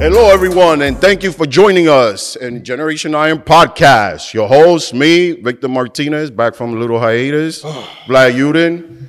Hello, 0.00 0.30
everyone, 0.30 0.82
and 0.82 0.96
thank 1.00 1.24
you 1.24 1.32
for 1.32 1.44
joining 1.44 1.88
us 1.88 2.36
in 2.36 2.62
Generation 2.62 3.16
Iron 3.16 3.40
Podcast. 3.40 4.32
Your 4.32 4.46
host, 4.46 4.94
me, 4.94 5.32
Victor 5.32 5.66
Martinez, 5.66 6.30
back 6.30 6.54
from 6.54 6.74
a 6.74 6.78
little 6.78 7.00
hiatus, 7.00 7.62
Vlad 8.06 8.34
Yudin, 8.34 9.06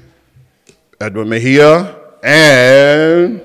Edwin 0.99 1.29
Mejia, 1.29 1.95
and 2.23 3.41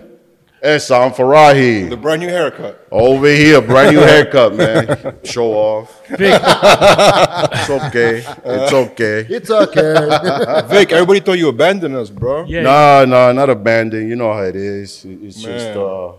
Ehsan 0.63 1.15
Farahi. 1.15 1.91
The 1.91 1.99
brand 1.99 2.23
new 2.23 2.29
haircut. 2.29 2.89
Over 2.91 3.29
here, 3.29 3.61
brand 3.61 3.95
new 3.95 4.03
haircut, 4.03 4.55
man. 4.55 5.19
Show 5.25 5.53
off. 5.53 6.01
it's 6.09 7.71
okay. 7.71 8.25
It's 8.43 8.73
okay. 8.73 9.27
It's 9.29 9.51
okay. 9.51 10.63
Vic, 10.69 10.93
everybody 10.93 11.21
thought 11.21 11.39
you 11.39 11.51
abandoned 11.51 11.95
us, 11.95 12.09
bro. 12.09 12.45
Yeah. 12.47 12.63
Nah, 12.63 13.05
nah, 13.05 13.33
not 13.33 13.51
abandoned. 13.51 14.09
You 14.09 14.17
know 14.17 14.33
how 14.33 14.45
it 14.45 14.57
is. 14.57 15.05
It's 15.05 15.43
just, 15.43 15.77
uh, 15.77 16.13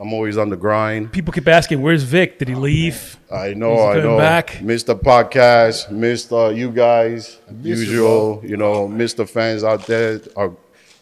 I'm 0.00 0.12
always 0.14 0.36
on 0.38 0.48
the 0.48 0.56
grind. 0.56 1.12
People 1.12 1.32
keep 1.32 1.46
asking, 1.48 1.82
"Where's 1.82 2.02
Vic? 2.02 2.38
Did 2.38 2.48
he 2.48 2.54
leave?" 2.54 3.18
I 3.30 3.52
know, 3.54 3.74
He's 3.92 3.96
I 3.98 4.00
know. 4.00 4.16
back. 4.16 4.62
Missed 4.62 4.86
the 4.86 4.96
podcast, 4.96 5.90
missed 5.90 6.32
uh, 6.32 6.48
you 6.48 6.70
guys, 6.70 7.38
usual, 7.62 8.40
you 8.44 8.56
know, 8.56 8.88
missed 8.88 9.18
the 9.18 9.26
fans 9.26 9.62
out 9.64 9.86
there, 9.86 10.20
our, 10.36 10.52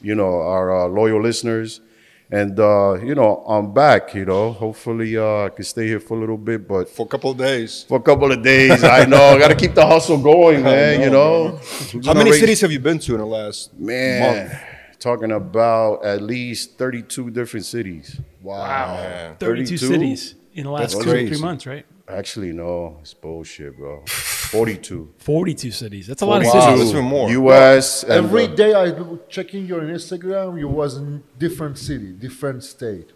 you 0.02 0.14
know, 0.16 0.40
our 0.40 0.84
uh, 0.84 0.88
loyal 0.88 1.22
listeners. 1.22 1.80
And, 2.28 2.58
uh, 2.58 2.94
you 3.04 3.14
know, 3.14 3.44
I'm 3.46 3.72
back, 3.72 4.12
you 4.12 4.24
know. 4.24 4.50
Hopefully 4.52 5.16
uh, 5.16 5.44
I 5.44 5.48
can 5.50 5.64
stay 5.64 5.86
here 5.86 6.00
for 6.00 6.16
a 6.16 6.20
little 6.20 6.36
bit, 6.36 6.66
but 6.66 6.88
For 6.88 7.06
a 7.06 7.08
couple 7.08 7.30
of 7.30 7.38
days. 7.38 7.84
for 7.88 7.98
a 7.98 8.02
couple 8.02 8.32
of 8.32 8.42
days, 8.42 8.82
I 8.82 9.04
know. 9.04 9.22
I 9.36 9.38
got 9.38 9.46
to 9.48 9.54
keep 9.54 9.74
the 9.76 9.86
hustle 9.86 10.18
going, 10.18 10.64
man, 10.74 11.02
you 11.02 11.10
know. 11.10 11.60
How 12.04 12.14
many 12.14 12.32
cities 12.32 12.60
have 12.62 12.72
you 12.72 12.80
been 12.80 12.98
to 12.98 13.12
in 13.14 13.20
the 13.20 13.26
last 13.26 13.78
Man, 13.78 14.48
month? 14.48 14.60
Talking 14.98 15.32
about 15.32 16.04
at 16.04 16.22
least 16.22 16.78
32 16.78 17.30
different 17.30 17.66
cities. 17.66 18.20
Wow, 18.42 19.34
Thirty-two 19.38 19.76
32? 19.76 19.94
cities 19.94 20.34
in 20.54 20.64
the 20.64 20.70
last 20.70 20.92
That's 20.92 21.04
two 21.04 21.10
or 21.10 21.26
three 21.26 21.40
months, 21.40 21.66
right? 21.66 21.84
Actually, 22.08 22.52
no, 22.52 22.98
it's 23.00 23.14
bullshit, 23.14 23.76
bro. 23.76 24.04
42. 24.06 25.12
Forty-two 25.18 25.72
cities. 25.72 26.06
That's 26.06 26.22
a 26.22 26.26
lot 26.26 26.42
of 26.42 26.46
cities. 26.46 26.78
that's 26.78 26.90
even 26.90 27.04
more. 27.04 27.28
U.S. 27.30 28.04
and, 28.04 28.12
Every 28.12 28.44
uh, 28.44 28.54
day 28.54 28.74
I 28.74 28.90
do 28.90 29.20
checking 29.28 29.66
your 29.66 29.80
Instagram, 29.80 30.58
you 30.58 30.68
was 30.68 30.96
in 30.96 31.24
different 31.36 31.78
city, 31.78 32.12
different 32.12 32.62
state. 32.62 33.10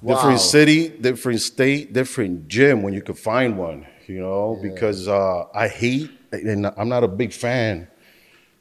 Wow. 0.00 0.14
different 0.14 0.40
city, 0.40 0.88
different 0.88 1.40
state, 1.40 1.92
different 1.92 2.48
gym 2.48 2.82
when 2.82 2.94
you 2.94 3.02
could 3.02 3.18
find 3.18 3.58
one, 3.58 3.86
you 4.06 4.20
know, 4.20 4.58
because 4.62 5.08
uh, 5.08 5.44
I 5.54 5.68
hate, 5.68 6.10
and 6.32 6.66
I'm 6.76 6.88
not 6.88 7.04
a 7.04 7.08
big 7.08 7.32
fan 7.32 7.88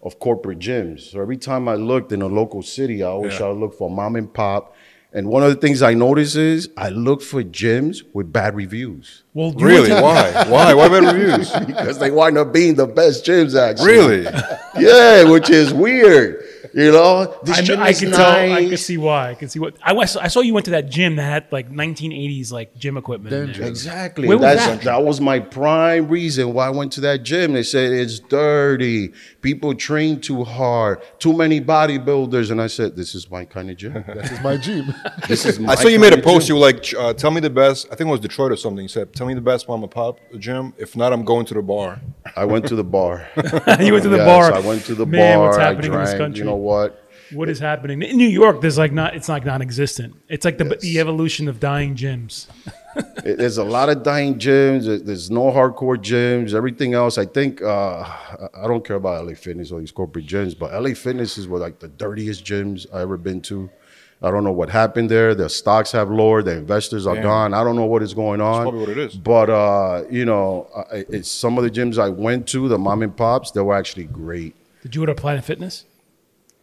of 0.04 0.20
corporate 0.20 0.60
gyms. 0.60 1.12
So 1.12 1.22
every 1.22 1.38
time 1.38 1.68
I 1.68 1.76
looked 1.76 2.12
in 2.12 2.22
a 2.22 2.28
local 2.28 2.62
city, 2.62 3.02
I 3.04 3.08
always 3.08 3.32
Yeah. 3.34 3.38
try 3.40 3.48
to 3.48 3.54
look 3.54 3.74
for 3.78 3.90
mom 3.90 4.16
and 4.16 4.32
pop. 4.32 4.76
And 5.16 5.28
one 5.30 5.44
of 5.44 5.50
the 5.50 5.56
things 5.56 5.82
I 5.84 5.94
notice 5.94 6.36
is 6.36 6.70
I 6.76 6.90
look 6.90 7.22
for 7.22 7.44
gyms 7.44 8.02
with 8.14 8.34
bad 8.34 8.56
reviews 8.56 9.24
Well, 9.36 9.52
Really? 9.54 9.92
Why? 9.92 10.46
Why? 10.50 10.74
Why 10.74 10.90
bad 10.90 11.04
reviews? 11.16 11.52
because 11.68 12.00
they 12.00 12.10
wind 12.12 12.38
up 12.38 12.52
being 12.52 12.76
the 12.76 12.88
best 12.88 13.24
gyms, 13.26 13.56
actually. 13.56 13.88
Really? 13.88 14.28
Yeah, 14.80 15.24
which 15.30 15.52
is 15.52 15.72
weird. 15.72 16.44
You 16.76 16.92
know, 16.92 17.38
this 17.44 17.60
I, 17.60 17.62
gym 17.62 17.80
I 17.80 17.90
is 17.90 18.00
can 18.00 18.12
tell. 18.12 18.52
I 18.54 18.66
can 18.68 18.78
see 18.78 18.98
why. 18.98 19.30
I 19.30 19.36
can 19.36 19.48
see 19.48 19.60
what. 19.60 19.76
I, 19.84 19.94
was- 19.94 20.18
I 20.18 20.28
saw 20.28 20.40
you 20.42 20.54
went 20.56 20.66
to 20.66 20.72
that 20.72 20.90
gym 20.90 21.18
that 21.18 21.24
had 21.24 21.52
like 21.52 21.70
1980s 21.72 22.52
like 22.52 22.76
gym 22.76 22.98
equipment. 22.98 23.30
Then- 23.30 23.64
Exactly. 23.68 24.28
Where 24.28 24.38
was 24.38 24.56
that? 24.58 24.82
that 24.82 25.04
was 25.04 25.22
my 25.22 25.40
prime 25.40 26.08
reason 26.08 26.54
why 26.54 26.68
I 26.68 26.70
went 26.72 26.92
to 26.94 27.02
that 27.02 27.24
gym. 27.24 27.54
They 27.54 27.64
said 27.64 27.92
it's 27.92 28.20
dirty. 28.20 29.14
People 29.42 29.76
train 29.76 30.20
too 30.20 30.44
hard. 30.44 31.02
Too 31.20 31.34
many 31.34 31.62
bodybuilders. 31.62 32.50
And 32.52 32.62
I 32.62 32.68
said, 32.68 32.96
this 32.96 33.14
is 33.14 33.30
my 33.30 33.46
kind 33.46 33.70
of 33.70 33.78
gym. 33.78 34.04
This 34.08 34.32
is 34.32 34.42
my 34.42 34.58
gym. 34.58 34.94
This 35.28 35.46
is 35.46 35.60
my 35.60 35.74
I 35.74 35.76
saw 35.76 35.88
you 35.90 36.00
made 36.00 36.14
a 36.14 36.22
post. 36.22 36.48
gym. 36.48 36.56
You 36.56 36.62
were 36.62 36.68
like, 36.72 36.94
uh, 36.98 37.14
tell 37.14 37.32
me 37.32 37.40
the 37.40 37.50
best. 37.50 37.88
I 37.92 37.96
think 37.96 38.08
it 38.08 38.12
was 38.12 38.20
Detroit 38.20 38.52
or 38.52 38.58
something. 38.58 38.82
You 38.84 38.90
said, 38.90 39.14
tell 39.14 39.28
me 39.28 39.34
the 39.34 39.42
best 39.42 39.68
mom 39.68 39.84
and 39.84 39.92
pop 39.92 40.20
gym. 40.40 40.74
If 40.78 40.96
not, 40.96 41.14
I'm 41.14 41.24
going 41.24 41.46
to 41.48 41.54
the 41.54 41.62
bar. 41.62 42.02
I 42.36 42.46
went 42.46 42.68
to 42.68 42.76
the 42.76 42.84
bar. 42.84 43.28
you 43.38 43.92
went 43.94 44.04
to 44.04 44.10
the 44.10 44.18
Yes, 44.18 44.26
bar. 44.26 44.54
I 44.54 44.60
went 44.60 44.86
to 44.86 44.96
the 44.96 45.06
Man, 45.06 45.38
bar. 45.38 45.46
what's 45.48 45.58
I 45.58 45.64
happening 45.66 45.94
in 45.94 46.00
this 46.00 46.10
drank. 46.10 46.20
country? 46.20 46.40
You 46.40 46.46
know 46.46 46.56
what? 46.64 47.00
What 47.32 47.50
is 47.50 47.60
happening 47.60 48.02
in 48.02 48.18
New 48.18 48.28
York? 48.28 48.62
There's 48.62 48.78
like 48.78 48.92
not. 48.92 49.16
It's 49.16 49.30
like 49.30 49.46
non-existent. 49.46 50.16
It's 50.30 50.46
like 50.46 50.58
the 50.58 50.66
the 50.66 51.00
evolution 51.00 51.48
of 51.48 51.60
dying 51.60 51.96
gyms. 51.96 52.48
It- 53.26 53.38
There's 53.40 53.58
a 53.58 53.64
lot 53.64 53.90
of 53.90 54.04
dying 54.04 54.36
gyms. 54.38 55.04
There's 55.04 55.32
no 55.32 55.46
hardcore 55.52 55.98
gyms. 55.98 56.54
Everything 56.54 56.94
else, 56.94 57.18
I 57.18 57.26
think, 57.26 57.60
uh, 57.60 58.02
I- 58.02 58.50
I 58.64 58.68
don't 58.68 58.86
care 58.86 58.98
about 58.98 59.26
LA 59.26 59.34
Fitness 59.34 59.72
or 59.72 59.80
these 59.80 59.92
corporate 59.92 60.28
gyms, 60.28 60.54
but 60.58 60.72
LA 60.80 60.94
Fitness 60.94 61.40
is 61.40 61.48
what 61.48 61.60
like 61.62 61.80
the 61.80 61.88
dirtiest 61.88 62.46
gyms 62.46 62.86
I 62.94 63.02
ever 63.02 63.18
been 63.18 63.42
to. 63.50 63.70
I 64.22 64.30
don't 64.30 64.44
know 64.44 64.52
what 64.52 64.70
happened 64.70 65.10
there. 65.10 65.34
The 65.34 65.50
stocks 65.50 65.92
have 65.94 66.10
lowered. 66.12 66.46
The 66.46 66.56
investors 66.58 67.08
are 67.08 67.16
Damn. 67.16 67.24
gone. 67.24 67.54
I 67.56 67.64
don't 67.64 67.76
know 67.76 67.86
what 67.94 68.04
is 68.04 68.14
going 68.14 68.42
on. 68.42 68.62
probably 68.62 68.82
what 68.82 68.90
it 68.90 68.98
is. 69.00 69.16
But 69.16 69.50
uh, 69.50 70.04
you 70.12 70.26
know, 70.26 70.68
I- 70.92 71.06
it's 71.10 71.30
some 71.32 71.58
of 71.58 71.64
the 71.64 71.72
gyms 71.72 71.98
I 71.98 72.10
went 72.10 72.48
to, 72.50 72.68
the 72.68 72.78
mom 72.78 73.02
and 73.02 73.16
pops, 73.18 73.50
they 73.52 73.62
were 73.62 73.76
actually 73.76 74.06
great. 74.06 74.56
Did 74.84 74.94
you 74.96 75.02
go 75.02 75.08
to 75.08 75.16
Planet 75.16 75.44
Fitness? 75.44 75.86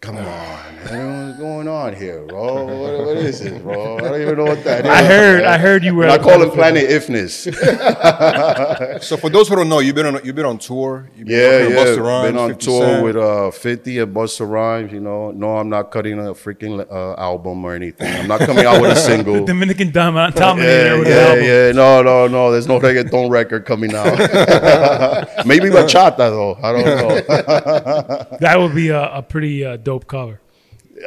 Come 0.01 0.17
on, 0.17 0.25
man. 0.25 1.27
What's 1.27 1.39
going 1.39 1.69
on 1.69 1.95
here, 1.95 2.23
bro? 2.25 2.65
What, 2.65 3.07
what 3.07 3.17
is 3.19 3.41
this, 3.41 3.61
bro? 3.61 3.99
I 3.99 4.01
don't 4.01 4.21
even 4.23 4.37
know 4.39 4.45
what 4.47 4.65
that 4.65 4.87
is. 4.87 4.91
I 4.91 5.03
heard. 5.05 5.43
man. 5.43 5.53
I 5.53 5.59
heard 5.59 5.85
you 5.85 5.95
were. 5.95 6.09
I 6.09 6.17
call 6.17 6.41
it 6.41 6.55
Planet 6.55 6.89
Ifness. 6.89 7.51
So 9.03 9.17
for 9.19 9.29
those 9.31 9.49
who 9.49 9.57
don't 9.57 9.69
know, 9.69 9.79
you've 9.81 9.95
been 9.95 10.07
on 10.07 10.21
you've 10.25 10.35
been 10.35 10.47
on 10.47 10.57
tour. 10.59 11.09
You've 11.17 11.27
been 11.29 11.37
Yeah, 11.37 11.69
yeah. 11.69 11.85
Busta 11.85 12.03
Rhymes, 12.03 12.27
Been 12.29 12.39
on 12.39 12.49
50 12.51 12.65
tour 12.65 12.83
Cent. 12.87 13.05
with 13.05 13.17
uh, 13.17 13.51
50 13.51 13.99
and 13.99 14.15
Busta 14.15 14.49
Rhymes. 14.51 14.93
You 14.93 15.01
know, 15.01 15.31
no, 15.33 15.59
I'm 15.59 15.69
not 15.69 15.91
cutting 15.91 16.19
a 16.19 16.33
freaking 16.33 16.81
uh, 16.91 17.15
album 17.21 17.65
or 17.65 17.75
anything. 17.75 18.07
I'm 18.13 18.27
not 18.29 18.41
coming 18.41 18.65
out 18.65 18.81
with 18.81 18.93
a 18.93 18.97
single. 19.11 19.45
Dominican 19.45 19.91
Dom- 19.91 20.15
Dominator 20.33 20.63
yeah, 20.65 20.99
with 20.99 21.07
an 21.09 21.13
yeah, 21.13 21.29
album. 21.29 21.45
yeah. 21.45 21.73
No, 21.73 22.03
no, 22.03 22.27
no. 22.27 22.51
There's 22.53 22.67
no 22.67 22.81
reggaeton 22.81 23.31
record 23.31 23.65
coming 23.67 23.95
out. 23.95 24.17
Maybe 25.47 25.69
bachata 25.69 26.17
though. 26.17 26.59
I 26.63 26.73
don't 26.73 26.85
know. 26.85 28.39
That 28.41 28.59
would 28.59 28.75
be 28.75 28.89
a, 28.89 29.03
a 29.17 29.23
pretty 29.23 29.65
uh, 29.65 29.77
dope 29.77 29.90
cover. 29.99 30.41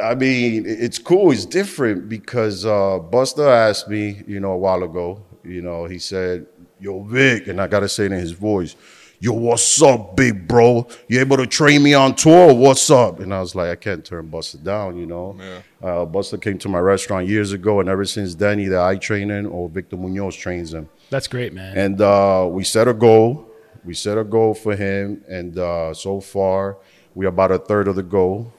I 0.02 0.16
mean, 0.16 0.66
it's 0.66 0.98
cool. 0.98 1.32
It's 1.32 1.46
different 1.46 2.10
because 2.10 2.66
uh, 2.66 3.00
Busta 3.00 3.48
asked 3.48 3.88
me, 3.88 4.24
you 4.28 4.40
know, 4.40 4.52
a 4.52 4.58
while 4.58 4.84
ago. 4.84 5.24
You 5.44 5.62
know, 5.62 5.86
he 5.86 6.00
said, 6.00 6.48
"Yo, 6.80 7.04
Vic," 7.04 7.48
and 7.48 7.62
I 7.62 7.68
gotta 7.68 7.90
say 7.90 8.06
it 8.06 8.12
in 8.12 8.20
his 8.20 8.32
voice. 8.32 8.76
Yo, 9.20 9.32
what's 9.32 9.82
up, 9.82 10.18
big 10.18 10.50
bro? 10.50 10.86
You 11.08 11.22
able 11.22 11.38
to 11.38 11.48
train 11.48 11.82
me 11.82 11.94
on 11.94 12.14
tour? 12.14 12.54
What's 12.54 12.90
up? 12.90 13.22
And 13.22 13.34
I 13.34 13.40
was 13.40 13.56
like, 13.56 13.70
I 13.70 13.76
can't 13.76 14.04
turn 14.04 14.30
Busta 14.30 14.62
down, 14.62 14.98
you 14.98 15.06
know. 15.06 15.38
Uh, 15.82 16.06
Busta 16.06 16.42
came 16.42 16.58
to 16.58 16.68
my 16.68 16.80
restaurant 16.80 17.28
years 17.28 17.54
ago, 17.54 17.80
and 17.80 17.88
ever 17.88 18.04
since 18.04 18.36
then, 18.36 18.60
either 18.60 18.82
I 18.82 18.98
train 18.98 19.30
him 19.30 19.50
or 19.50 19.70
Victor 19.70 19.96
Munoz 19.96 20.36
trains 20.36 20.74
him. 20.74 20.90
That's 21.10 21.30
great, 21.30 21.54
man. 21.54 21.78
And 21.78 22.02
uh, 22.02 22.50
we 22.52 22.66
set 22.66 22.90
a 22.90 22.94
goal. 22.94 23.48
We 23.86 23.94
set 23.94 24.18
a 24.18 24.26
goal 24.26 24.54
for 24.54 24.76
him, 24.76 25.24
and 25.30 25.58
uh, 25.58 25.94
so 25.94 26.20
far 26.20 26.78
we're 27.16 27.30
about 27.30 27.52
a 27.52 27.60
third 27.60 27.88
of 27.88 27.96
the 27.96 28.04
goal 28.04 28.52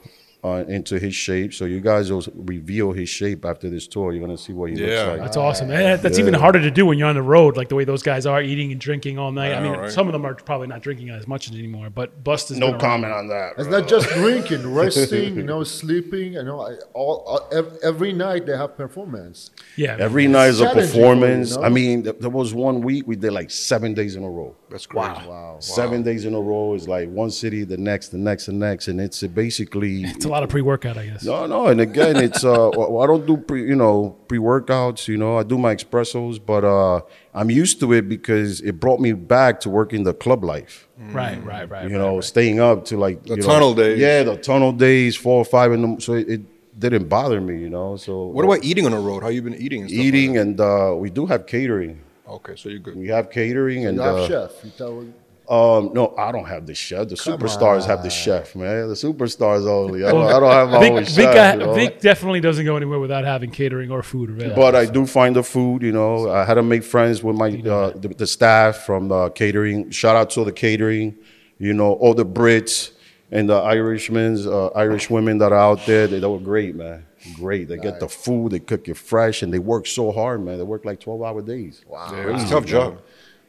uh, 0.45 0.63
into 0.69 0.99
his 0.99 1.15
shape. 1.15 1.55
So 1.55 1.65
you 1.65 1.81
guys 1.81 2.13
will 2.13 2.23
reveal 2.35 2.93
his 2.93 3.09
shape 3.09 3.45
after 3.47 3.71
this 3.71 3.87
tour. 3.89 4.13
You're 4.13 4.21
gonna 4.21 4.37
see 4.39 4.53
what 4.53 4.71
he 4.71 4.77
Yeah. 4.77 4.87
looks 4.87 5.09
like. 5.09 5.21
That's 5.21 5.37
awesome. 5.39 5.71
And 5.71 6.01
that's 6.03 6.19
even 6.19 6.35
harder 6.35 6.61
to 6.61 6.71
do 6.71 6.85
when 6.87 6.99
you're 6.99 7.09
on 7.09 7.15
the 7.15 7.23
road, 7.23 7.57
like 7.57 7.69
the 7.71 7.75
way 7.75 7.85
those 7.85 8.03
guys 8.03 8.27
are 8.27 8.43
eating 8.43 8.71
and 8.71 8.81
drinking 8.81 9.19
all 9.19 9.33
night. 9.33 9.53
I, 9.53 9.57
I 9.57 9.63
mean, 9.63 9.73
know, 9.73 9.79
right? 9.81 9.91
some 9.91 10.07
of 10.07 10.13
them 10.13 10.27
are 10.27 10.35
probably 10.35 10.67
not 10.67 10.83
drinking 10.83 11.09
as 11.11 11.27
much 11.27 11.51
anymore, 11.51 11.89
but 11.89 12.23
Busta's 12.23 12.59
no 12.59 12.67
been 12.67 12.75
around. 12.75 12.81
comment 12.81 13.13
on 13.15 13.29
that. 13.29 13.53
It's 13.59 13.69
not 13.69 13.89
just 13.89 14.09
drinking, 14.11 14.73
resting, 14.75 15.37
you 15.37 15.43
know, 15.43 15.65
sleeping. 15.65 16.35
You 16.35 16.43
know, 16.45 16.77
all, 16.93 17.25
all 17.27 17.49
every 17.83 18.13
night 18.13 18.45
they 18.47 18.57
have 18.57 18.77
performance. 18.77 19.51
Yeah, 19.77 19.97
Every 19.99 20.27
night 20.27 20.49
is 20.49 20.61
a 20.61 20.65
challenging 20.65 20.89
for 20.91 20.97
you, 20.97 21.03
performance. 21.03 21.57
I 21.57 21.69
mean, 21.71 22.03
th- 22.03 22.17
there 22.21 22.31
was 22.31 22.53
one 22.53 22.83
week 22.83 23.07
we 23.07 23.17
did 23.17 23.33
like 23.33 23.51
seven 23.51 23.95
days 23.95 24.15
in 24.17 24.23
a 24.25 24.31
row. 24.31 24.55
That's 24.71 24.87
crazy. 24.87 25.09
Wow. 25.27 25.57
Seven 25.61 26.03
days 26.03 26.25
in 26.25 26.35
a 26.35 26.41
row 26.41 26.75
is 26.75 26.87
like 26.89 27.09
one 27.09 27.31
city, 27.31 27.65
the 27.65 27.77
next, 27.77 28.09
the 28.09 28.19
next, 28.19 28.47
the 28.47 28.53
next, 28.53 28.89
and 28.89 29.01
it's 29.01 29.23
basically 29.23 30.03
it's 30.05 30.25
a 30.25 30.29
lot 30.35 30.43
of 30.43 30.49
pre-workout, 30.51 30.97
I 30.99 31.07
guess. 31.07 31.25
No, 31.25 31.47
no, 31.47 31.67
and 31.69 31.81
again, 31.81 32.17
it's 32.17 32.45
uh, 32.45 32.71
well, 32.77 33.03
I 33.03 33.07
don't 33.07 33.27
do 33.27 33.37
pre, 33.37 33.67
you 33.67 33.77
know, 33.77 34.17
pre 34.29 34.39
workouts. 34.39 35.09
You 35.09 35.17
know, 35.17 35.39
I 35.39 35.43
do 35.43 35.57
my 35.59 35.75
expressos, 35.75 36.39
but 36.45 36.65
uh, 36.65 37.01
I'm 37.33 37.51
used 37.51 37.81
to 37.81 37.93
it 37.93 38.09
because 38.09 38.61
it 38.61 38.81
brought 38.81 39.01
me 39.01 39.13
back 39.13 39.61
to 39.61 39.71
working 39.71 40.05
the 40.05 40.15
club 40.15 40.43
life. 40.45 40.89
Right, 40.99 41.43
right, 41.45 41.69
right. 41.71 41.89
You 41.89 41.97
right, 41.97 42.05
know, 42.05 42.15
right. 42.17 42.25
staying 42.25 42.61
up 42.61 42.85
to 42.87 42.97
like 42.97 43.23
The 43.23 43.31
you 43.31 43.37
know- 43.37 43.47
tunnel 43.47 43.75
days. 43.75 43.99
Yeah, 43.99 44.23
the 44.25 44.37
tunnel 44.37 44.73
days, 44.73 45.17
four 45.17 45.39
or 45.39 45.45
five 45.45 45.73
in 45.73 45.81
the. 45.83 46.01
So 46.01 46.15
it, 46.15 46.29
it 46.29 46.41
didn't 46.79 47.09
bother 47.09 47.41
me, 47.41 47.59
you 47.61 47.71
know. 47.71 47.97
So 47.97 48.27
What 48.27 48.45
about 48.45 48.65
eating 48.65 48.85
on 48.87 48.93
the 48.93 48.99
road? 48.99 49.23
How 49.23 49.29
you 49.29 49.43
been 49.43 49.55
eating? 49.55 49.83
And 49.83 49.91
stuff 49.91 49.99
like 49.99 50.07
eating? 50.07 50.39
And 50.39 50.61
uh, 50.61 50.95
we 50.97 51.11
do 51.11 51.27
have 51.27 51.47
catering. 51.47 52.01
okay, 52.29 52.57
so 52.57 52.69
you're 52.69 52.81
good. 52.81 52.97
We 52.97 53.09
have 53.09 53.31
catering 53.31 53.87
and 53.87 53.97
You 53.97 54.03
have 54.03 54.17
uh, 54.17 54.29
chef. 54.29 54.65
You 54.65 54.71
tell 54.77 55.05
um, 55.49 55.91
no, 55.93 56.15
I 56.17 56.33
don't 56.33 56.47
have 56.47 56.67
the 56.67 56.75
chef. 56.75 57.09
The 57.09 57.17
Come 57.17 57.39
superstars 57.39 57.85
have 57.87 58.03
the 58.03 58.09
chef, 58.11 58.57
man. 58.57 58.89
The 58.89 58.95
superstars 58.95 59.67
only. 59.69 60.05
I 60.05 60.11
don't, 60.11 60.27
I 60.27 60.41
don't 60.41 60.51
have 60.53 60.71
my 60.71 60.81
Vic, 60.81 60.93
own 60.93 60.99
Vic, 61.05 61.09
chef. 61.09 61.35
got- 61.35 61.59
you 61.59 61.67
know? 61.67 61.75
Vic 61.75 62.01
definitely 62.01 62.41
doesn't 62.41 62.65
go 62.65 62.77
anywhere 62.77 62.99
without 62.99 63.25
having 63.25 63.51
catering 63.51 63.91
or 63.91 64.03
food 64.03 64.31
available. 64.31 64.57
But 64.63 64.75
I 64.75 64.87
do 64.87 65.07
find 65.07 65.37
the 65.37 65.43
food, 65.43 65.83
you 65.83 65.93
know. 65.93 66.31
I 66.31 66.45
had 66.45 66.55
to 66.55 66.63
make 66.63 66.83
friends 66.83 67.23
with 67.23 67.37
my 67.37 67.49
uh, 67.49 67.91
the, 67.91 68.15
the 68.17 68.27
staff 68.27 68.79
from 68.87 69.09
the 69.09 69.31
catering. 69.31 69.91
Shout 69.91 70.17
out 70.17 70.31
to 70.31 70.45
the 70.45 70.53
catering, 70.53 71.17
you 71.59 71.75
know, 71.75 71.93
all 71.95 72.15
the 72.15 72.25
Brits 72.27 72.93
and 73.31 73.49
the 73.49 73.57
Irishmen's, 73.57 74.47
uh, 74.47 74.69
Irish 74.69 75.11
women 75.11 75.39
that 75.39 75.53
are 75.53 75.59
out 75.59 75.85
there. 75.87 76.07
They, 76.07 76.21
they 76.21 76.27
were 76.27 76.39
great, 76.39 76.75
man. 76.75 77.05
Great. 77.37 77.69
They 77.69 77.79
get 77.79 78.01
the 78.01 78.09
food, 78.09 78.53
they 78.53 78.59
cook 78.61 78.87
it 78.87 78.99
fresh, 78.99 79.43
and 79.43 79.53
they 79.53 79.59
work 79.59 79.87
so 79.87 80.13
hard, 80.13 80.45
man. 80.45 80.59
They 80.59 80.65
work 80.65 80.85
like 80.85 81.01
twelve 81.01 81.23
hour 81.23 81.41
days. 81.41 81.83
Wow. 81.87 82.11
Yeah, 82.13 82.35
it's 82.35 82.45
a 82.45 82.49
tough 82.49 82.67
job. 82.67 83.01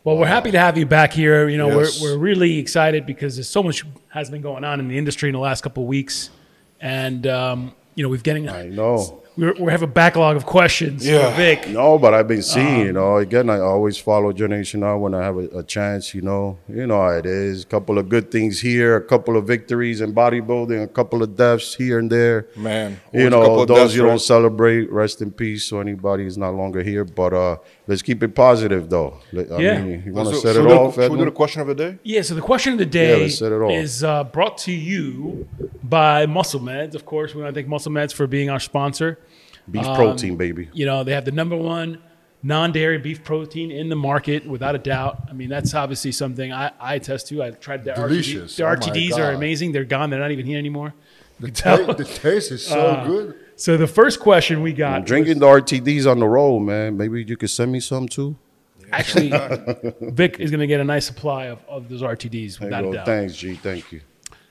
Well, 0.05 0.17
we're 0.19 0.27
happy 0.27 0.51
to 0.51 0.59
have 0.59 0.77
you 0.77 0.85
back 0.85 1.13
here. 1.13 1.49
You 1.49 1.57
know, 1.57 1.81
Yes. 1.81 1.99
we're, 1.99 2.11
we're 2.11 2.17
really 2.19 2.59
excited 2.59 3.07
because 3.07 3.37
there's 3.37 3.49
so 3.49 3.63
much 3.63 3.83
has 4.09 4.29
been 4.29 4.43
going 4.43 4.63
on 4.63 4.79
in 4.79 4.87
the 4.87 4.99
industry 4.99 5.29
in 5.29 5.33
the 5.33 5.39
last 5.39 5.61
couple 5.61 5.81
of 5.81 5.89
weeks, 5.89 6.29
and 6.79 7.25
um, 7.25 7.73
you 7.95 8.03
know 8.03 8.09
we've 8.09 8.21
getting 8.21 8.47
I 8.47 8.67
know. 8.67 9.23
We're, 9.37 9.53
we 9.59 9.71
have 9.71 9.81
a 9.81 9.87
backlog 9.87 10.35
of 10.37 10.45
questions 10.45 11.05
Yeah. 11.05 11.29
for 11.31 11.37
Vic. 11.37 11.67
No, 11.69 11.97
but 11.97 12.13
I've 12.13 12.27
been 12.27 12.41
seeing, 12.43 12.81
Um, 12.81 12.85
you 12.87 12.93
know, 12.93 13.17
again, 13.17 13.49
I 13.49 13.59
always 13.59 13.97
follow 13.97 14.31
Generation 14.31 14.79
Now 14.81 14.97
when 14.97 15.13
I 15.13 15.23
have 15.23 15.37
a, 15.37 15.59
a 15.59 15.63
chance, 15.63 16.13
you 16.13 16.21
know. 16.21 16.57
You 16.69 16.87
know 16.87 17.01
how 17.01 17.09
it 17.09 17.25
is. 17.25 17.63
A 17.63 17.67
couple 17.67 17.97
of 17.97 18.09
good 18.09 18.31
things 18.31 18.61
here, 18.61 18.95
a 18.95 19.01
couple 19.01 19.37
of 19.37 19.45
victories 19.45 20.01
in 20.01 20.13
bodybuilding, 20.13 20.83
a 20.83 20.87
couple 20.87 21.21
of 21.23 21.35
deaths 21.35 21.75
here 21.75 21.99
and 21.99 22.11
there. 22.11 22.47
Man, 22.55 22.99
You 23.13 23.21
always 23.21 23.27
a 23.27 23.29
couple 23.37 23.55
know, 23.57 23.65
those 23.65 23.77
deaths, 23.77 23.95
you 23.95 24.01
don't 24.01 24.11
right? 24.11 24.21
celebrate, 24.21 24.91
rest 24.91 25.21
in 25.21 25.31
peace. 25.31 25.65
So 25.65 25.79
anybody 25.79 26.25
is 26.25 26.37
not 26.37 26.53
longer 26.53 26.81
here. 26.83 27.03
But 27.05 27.33
uh 27.33 27.57
let's 27.87 28.01
keep 28.01 28.23
it 28.23 28.33
positive, 28.35 28.89
though. 28.89 29.19
I 29.33 29.57
Yeah. 29.61 29.81
mean, 29.81 30.03
you 30.05 30.13
want 30.13 30.29
to 30.29 30.35
So- 30.35 30.41
set 30.41 30.55
should 30.55 30.65
it 30.65 30.71
off, 30.71 30.95
Should 30.95 31.11
we 31.11 31.17
do 31.19 31.25
the 31.25 31.31
question 31.31 31.61
of 31.61 31.67
the 31.67 31.75
day? 31.75 31.97
Yeah, 32.03 32.21
so 32.21 32.35
the 32.35 32.41
question 32.41 32.73
of 32.73 32.79
the 32.79 32.85
day 32.85 33.21
let's 33.23 33.37
set 33.37 33.51
it 33.51 33.61
off. 33.61 33.71
is 33.71 34.03
uh, 34.03 34.23
brought 34.23 34.57
to 34.59 34.71
you 34.71 35.47
by 35.83 36.25
Muscle 36.25 36.59
Meds. 36.59 36.95
Of 36.95 37.05
course, 37.05 37.35
we 37.35 37.41
want 37.41 37.53
to 37.53 37.57
thank 37.59 37.67
Muscle 37.67 37.91
Meds 37.91 38.13
for 38.13 38.27
being 38.27 38.49
our 38.49 38.59
sponsor. 38.59 39.19
Beef 39.69 39.83
um, 39.85 39.95
protein, 39.95 40.35
baby. 40.37 40.69
You 40.73 40.85
know, 40.85 41.03
they 41.03 41.13
have 41.13 41.25
the 41.25 41.31
number 41.31 41.55
one 41.55 42.01
non-dairy 42.43 42.99
beef 42.99 43.23
protein 43.23 43.71
in 43.71 43.89
the 43.89 43.95
market, 43.95 44.45
without 44.45 44.75
a 44.75 44.77
doubt. 44.77 45.23
I 45.29 45.33
mean, 45.33 45.49
that's 45.49 45.73
obviously 45.73 46.11
something 46.11 46.53
I, 46.53 46.71
I 46.79 46.95
attest 46.95 47.27
to. 47.29 47.41
I 47.41 47.49
tried 47.51 47.83
the 47.83 47.93
Delicious. 47.93 48.53
RTD. 48.53 48.57
The 48.57 48.63
Oh 48.63 48.75
RTDs 48.75 49.17
are 49.17 49.31
amazing. 49.31 49.71
They're 49.71 49.83
gone. 49.83 50.09
They're 50.11 50.19
not 50.19 50.31
even 50.31 50.45
here 50.45 50.59
anymore. 50.59 50.93
the, 51.39 51.49
ta- 51.63 51.93
the 51.93 52.03
taste 52.05 52.51
is 52.51 52.65
so 52.65 52.79
Uh, 52.79 53.07
good. 53.07 53.35
So 53.55 53.77
the 53.77 53.87
first 53.87 54.19
question 54.19 54.61
we 54.61 54.73
got 54.73 54.93
I'm 54.93 55.01
was- 55.01 55.07
drinking 55.07 55.39
the 55.39 55.47
RTDs 55.47 56.05
on 56.09 56.19
the 56.19 56.27
road, 56.27 56.59
man. 56.59 56.97
Maybe 56.97 57.23
you 57.23 57.35
could 57.37 57.49
send 57.49 57.71
me 57.71 57.79
some 57.79 58.07
too. 58.07 58.35
actually 58.91 59.29
Vic 60.11 60.39
is 60.39 60.51
going 60.51 60.59
to 60.59 60.67
get 60.67 60.79
a 60.79 60.83
nice 60.83 61.07
supply 61.07 61.45
of, 61.45 61.59
of 61.67 61.89
those 61.89 62.03
RTDs 62.03 62.59
without 62.59 62.85
a 62.85 62.91
doubt. 62.91 63.05
Thanks, 63.07 63.35
G. 63.35 63.55
Thank 63.55 63.91
you. 63.91 64.01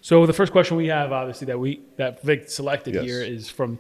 So 0.01 0.27
the 0.27 0.33
first 0.33 0.51
question 0.51 0.77
we 0.77 0.89
have, 0.89 1.13
obviously, 1.13 1.47
that 1.47 1.59
we 1.59 1.81
that 1.97 2.23
Vic 2.23 2.51
selected 2.51 2.95
Yes. 2.95 3.05
here 3.05 3.21
is 3.23 3.49
from 3.49 3.79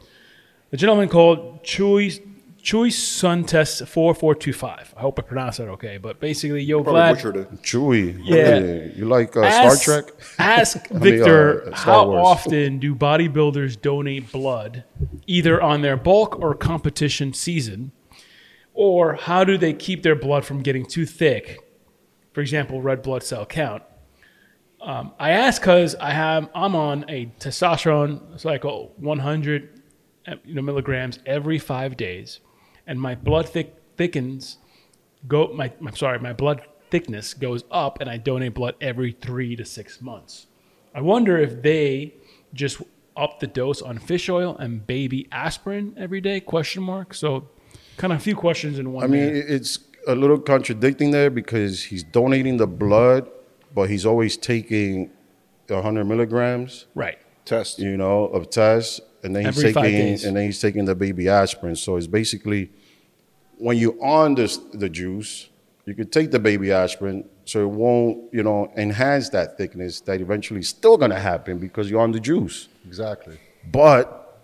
a 0.72 0.76
gentleman 0.76 1.08
called 1.08 1.62
Chewy 1.64 2.20
Chewy 2.62 2.90
Sun 2.90 3.44
Test 3.44 3.86
four 3.86 4.14
four 4.14 4.34
two 4.34 4.52
five. 4.54 4.92
I 4.96 5.00
hope 5.00 5.18
I 5.18 5.22
pronounced 5.22 5.58
that 5.58 5.68
okay. 5.68 5.98
But 5.98 6.18
basically, 6.18 6.62
yo, 6.62 6.82
Probably 6.82 7.00
Vlad, 7.02 7.14
butchered 7.14 7.36
it. 7.36 7.52
Chewy. 7.62 8.18
Yeah. 8.24 8.34
Hey, 8.60 8.92
You 8.96 9.04
like 9.04 9.36
uh, 9.36 9.42
ask, 9.42 9.82
Star 9.82 10.02
Trek? 10.02 10.14
Ask 10.38 10.90
mean, 10.90 11.00
Victor 11.00 11.68
uh, 11.72 11.76
Star 11.76 11.94
how 11.94 12.06
Wars. 12.08 12.26
often 12.26 12.78
do 12.78 12.94
bodybuilders 12.94 13.80
donate 13.80 14.32
blood, 14.32 14.84
either 15.26 15.60
on 15.60 15.82
their 15.82 15.96
bulk 15.98 16.38
or 16.40 16.54
competition 16.54 17.34
season, 17.34 17.92
or 18.72 19.14
how 19.14 19.44
do 19.44 19.58
they 19.58 19.74
keep 19.74 20.02
their 20.02 20.16
blood 20.16 20.44
from 20.46 20.62
getting 20.62 20.86
too 20.86 21.04
thick? 21.04 21.58
For 22.32 22.40
example, 22.40 22.80
red 22.80 23.02
blood 23.02 23.22
cell 23.22 23.44
count. 23.46 23.82
Um, 24.80 25.12
I 25.18 25.30
ask 25.30 25.60
because 25.62 25.94
I 25.94 26.10
have 26.10 26.48
I'm 26.54 26.74
on 26.74 27.04
a 27.08 27.26
testosterone 27.38 28.38
cycle 28.40 28.92
100 28.96 29.62
uh, 29.64 29.73
you 30.44 30.54
know, 30.54 30.62
milligrams 30.62 31.18
every 31.26 31.58
five 31.58 31.96
days, 31.96 32.40
and 32.86 33.00
my 33.00 33.14
blood 33.14 33.48
thick 33.48 33.76
thickens. 33.96 34.58
Go 35.26 35.52
my 35.54 35.72
I'm 35.80 35.96
sorry, 35.96 36.18
my 36.18 36.32
blood 36.32 36.62
thickness 36.90 37.34
goes 37.34 37.64
up, 37.70 38.00
and 38.00 38.10
I 38.10 38.18
donate 38.18 38.54
blood 38.54 38.74
every 38.80 39.12
three 39.12 39.56
to 39.56 39.64
six 39.64 40.00
months. 40.00 40.46
I 40.94 41.00
wonder 41.00 41.38
if 41.38 41.62
they 41.62 42.14
just 42.52 42.80
up 43.16 43.40
the 43.40 43.46
dose 43.46 43.82
on 43.82 43.98
fish 43.98 44.28
oil 44.28 44.56
and 44.56 44.86
baby 44.86 45.28
aspirin 45.32 45.94
every 45.96 46.20
day? 46.20 46.40
Question 46.40 46.82
mark. 46.82 47.14
So, 47.14 47.48
kind 47.96 48.12
of 48.12 48.18
a 48.18 48.22
few 48.22 48.36
questions 48.36 48.78
in 48.78 48.92
one. 48.92 49.04
I 49.04 49.06
mean, 49.06 49.32
there. 49.32 49.46
it's 49.46 49.78
a 50.06 50.14
little 50.14 50.38
contradicting 50.38 51.10
there 51.10 51.30
because 51.30 51.84
he's 51.84 52.02
donating 52.02 52.56
the 52.56 52.66
blood, 52.66 53.28
but 53.74 53.88
he's 53.90 54.04
always 54.04 54.36
taking 54.36 55.10
100 55.68 56.04
milligrams, 56.04 56.86
right. 56.94 57.18
Test. 57.44 57.78
you 57.78 57.96
know, 57.96 58.26
of 58.26 58.50
test, 58.50 59.00
and 59.24 59.34
then 59.34 59.46
he's 59.46 59.58
Every 59.58 59.72
taking 59.72 60.26
and 60.26 60.36
then 60.36 60.44
he's 60.44 60.60
taking 60.60 60.84
the 60.84 60.94
baby 60.94 61.28
aspirin. 61.28 61.74
So 61.74 61.96
it's 61.96 62.06
basically 62.06 62.70
when 63.58 63.78
you're 63.78 64.00
on 64.04 64.34
this 64.34 64.58
the 64.72 64.88
juice, 64.88 65.48
you 65.86 65.94
could 65.94 66.12
take 66.12 66.30
the 66.30 66.38
baby 66.38 66.72
aspirin, 66.72 67.24
so 67.44 67.62
it 67.62 67.70
won't, 67.70 68.32
you 68.32 68.42
know, 68.42 68.70
enhance 68.76 69.30
that 69.30 69.56
thickness 69.58 70.00
that 70.02 70.20
eventually 70.20 70.60
is 70.60 70.68
still 70.68 70.96
gonna 70.96 71.18
happen 71.18 71.58
because 71.58 71.90
you're 71.90 72.00
on 72.00 72.12
the 72.12 72.20
juice. 72.20 72.68
Exactly. 72.86 73.38
But 73.72 74.42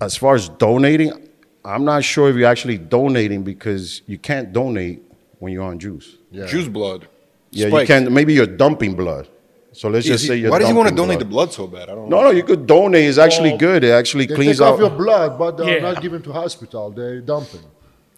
as 0.00 0.16
far 0.16 0.34
as 0.34 0.48
donating, 0.48 1.28
I'm 1.64 1.84
not 1.84 2.02
sure 2.02 2.30
if 2.30 2.36
you're 2.36 2.48
actually 2.48 2.78
donating 2.78 3.42
because 3.42 4.02
you 4.06 4.18
can't 4.18 4.52
donate 4.52 5.02
when 5.38 5.52
you're 5.52 5.64
on 5.64 5.78
juice. 5.78 6.16
Yeah. 6.30 6.46
Juice 6.46 6.68
blood. 6.68 7.08
Yeah, 7.50 7.68
you 7.68 7.86
can't. 7.86 8.10
Maybe 8.10 8.34
you're 8.34 8.46
dumping 8.46 8.94
blood. 8.94 9.28
So 9.78 9.88
let's 9.88 10.06
Is 10.06 10.10
just 10.12 10.22
he- 10.24 10.28
say 10.28 10.36
you're. 10.40 10.50
why 10.50 10.58
does 10.58 10.68
he 10.68 10.74
want 10.74 10.88
to 10.88 10.94
dumping 10.94 11.18
donate 11.18 11.18
the 11.20 11.24
blood. 11.36 11.50
blood 11.50 11.52
so 11.60 11.66
bad? 11.68 11.88
I 11.90 11.94
don't 11.94 12.08
No, 12.08 12.16
know. 12.18 12.24
no, 12.26 12.30
you 12.38 12.42
could 12.50 12.66
donate. 12.66 13.04
It's 13.10 13.18
actually 13.26 13.50
Well, 13.50 13.58
good. 13.66 13.84
It 13.84 13.90
actually 14.00 14.26
They 14.26 14.34
cleans 14.34 14.58
take 14.58 14.66
off 14.66 14.74
out. 14.74 14.80
your 14.80 14.90
blood, 15.04 15.38
but 15.38 15.50
they're 15.56 15.76
Yeah. 15.76 15.88
not 15.92 16.02
given 16.02 16.20
to 16.22 16.32
hospital. 16.32 16.84
They're 16.90 17.20
dumping. 17.20 17.60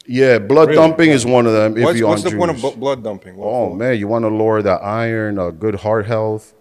yeah, 0.07 0.39
blood 0.39 0.69
Really? 0.69 0.81
dumping 0.83 1.11
is 1.19 1.25
one 1.37 1.47
of 1.47 1.53
them. 1.53 1.77
If 1.77 1.85
What's, 1.85 1.99
you're 1.99 2.09
what's 2.09 2.25
on 2.25 2.31
the 2.33 2.37
point 2.39 2.51
of 2.53 2.57
juice. 2.57 2.75
blood 2.85 3.05
dumping? 3.05 3.37
What 3.37 3.47
Oh 3.47 3.69
for? 3.71 3.77
man, 3.77 3.99
you 3.99 4.09
want 4.09 4.25
to 4.25 4.29
lower 4.43 4.63
the 4.63 4.77
iron, 5.05 5.39
uh, 5.39 5.51
good 5.51 5.77
heart 5.85 6.07
health. 6.07 6.55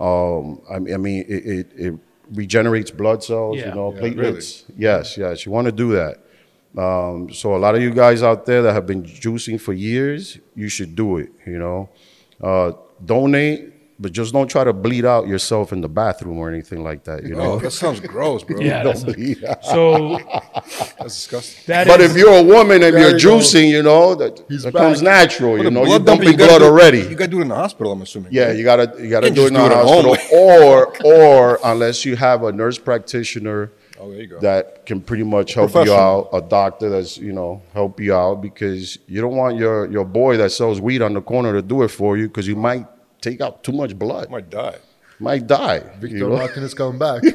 Um, 0.00 0.60
I, 0.68 0.78
mean- 0.80 0.94
I 0.94 0.96
mean, 1.06 1.24
it, 1.28 1.42
it, 1.56 1.66
it 1.86 1.94
regenerates 2.34 2.90
blood 2.90 3.22
cells. 3.22 3.58
Yeah. 3.58 3.68
You 3.68 3.74
know, 3.76 3.92
Yeah, 3.94 4.00
platelets. 4.00 4.64
Yes, 4.76 5.16
yes. 5.16 5.46
You 5.46 5.52
want 5.52 5.66
to 5.66 5.72
do 5.72 5.92
that. 5.92 6.14
Um, 6.76 7.32
so 7.32 7.54
a 7.54 7.60
lot 7.64 7.74
of 7.76 7.82
you 7.82 7.90
guys 7.90 8.22
out 8.22 8.46
there 8.46 8.62
that 8.62 8.72
have 8.72 8.86
been 8.86 9.02
juicing 9.04 9.60
for 9.60 9.72
years, 9.72 10.38
you 10.56 10.68
should 10.68 10.96
do 10.96 11.18
it. 11.18 11.28
You 11.46 11.58
know, 11.58 11.88
uh, 12.42 12.72
donate, 13.04 13.71
but 14.02 14.12
just 14.12 14.32
don't 14.32 14.48
try 14.48 14.64
to 14.64 14.72
bleed 14.72 15.04
out 15.06 15.26
yourself 15.28 15.72
in 15.72 15.80
the 15.80 15.88
bathroom 15.88 16.38
or 16.38 16.50
anything 16.50 16.82
like 16.84 17.04
that. 17.04 17.24
You 17.24 17.34
Oh, 17.36 17.38
know. 17.44 17.58
that 17.60 17.70
sounds 17.70 18.00
gross, 18.00 18.42
bro. 18.44 18.60
Yeah, 18.70 18.82
Don't 18.82 18.96
that's- 18.96 19.04
bleed 19.04 19.44
out. 19.44 19.64
so 19.64 20.18
That's 20.98 21.14
disgusting. 21.14 21.62
that 21.68 21.86
But 21.86 22.00
is- 22.00 22.10
if 22.10 22.16
you're 22.18 22.34
a 22.34 22.42
woman, 22.42 22.82
and 22.82 22.98
you're 22.98 23.12
juicing, 23.18 23.68
you 23.68 23.82
know 23.82 24.14
that, 24.16 24.42
He's 24.48 24.64
that 24.64 24.74
comes 24.74 25.00
natural. 25.02 25.52
Well, 25.54 25.64
You 25.64 25.70
know, 25.70 25.80
you're 25.84 25.98
dumping, 25.98 26.04
dumping 26.06 26.28
you 26.32 26.36
gotta 26.36 26.50
blood 26.50 26.58
do- 26.60 26.64
already. 26.66 26.98
You 27.00 27.14
got 27.14 27.24
to 27.26 27.30
do 27.30 27.38
it 27.38 27.42
in 27.42 27.48
the 27.48 27.54
hospital, 27.54 27.92
I'm 27.92 28.02
assuming. 28.02 28.32
Yeah, 28.32 28.46
right? 28.48 28.56
you 28.56 28.64
gotta 28.64 28.92
you 29.02 29.08
gotta 29.08 29.26
can't 29.28 29.36
do 29.36 29.44
it 29.44 29.48
in 29.48 29.54
do 29.54 29.60
the 29.60 29.66
it 29.66 29.72
at 29.72 29.84
home. 29.84 30.04
hospital, 30.06 30.38
or 30.38 30.96
or 31.04 31.58
unless 31.64 32.04
you 32.04 32.16
have 32.16 32.42
a 32.44 32.52
nurse 32.52 32.78
practitioner 32.78 33.70
Oh, 34.00 34.10
there 34.10 34.20
you 34.20 34.26
go. 34.26 34.40
that 34.40 34.84
can 34.84 35.00
pretty 35.00 35.22
much 35.22 35.54
help 35.54 35.74
you 35.74 35.92
out, 35.94 36.28
a 36.32 36.40
doctor 36.40 36.88
that's 36.90 37.16
you 37.18 37.32
know 37.32 37.62
help 37.72 38.00
you 38.00 38.12
out 38.14 38.42
because 38.42 38.98
you 39.06 39.20
don't 39.20 39.36
want 39.36 39.56
your 39.56 39.88
your 39.90 40.04
boy 40.04 40.36
that 40.38 40.50
sells 40.50 40.80
weed 40.80 41.02
on 41.02 41.14
the 41.14 41.20
corner 41.22 41.52
to 41.52 41.62
do 41.62 41.82
it 41.84 41.88
for 41.88 42.16
you 42.16 42.26
because 42.26 42.48
you 42.48 42.56
might 42.56 42.84
take 43.22 43.40
out 43.40 43.64
too 43.64 43.72
much 43.72 43.98
blood, 43.98 44.28
might 44.30 44.50
die. 44.50 44.76
might 45.18 45.46
die. 45.46 45.78
Victor 46.00 46.16
you 46.18 46.28
know? 46.28 46.36
Martin 46.36 46.62
is 46.64 46.74
coming 46.74 46.98
back. 46.98 47.22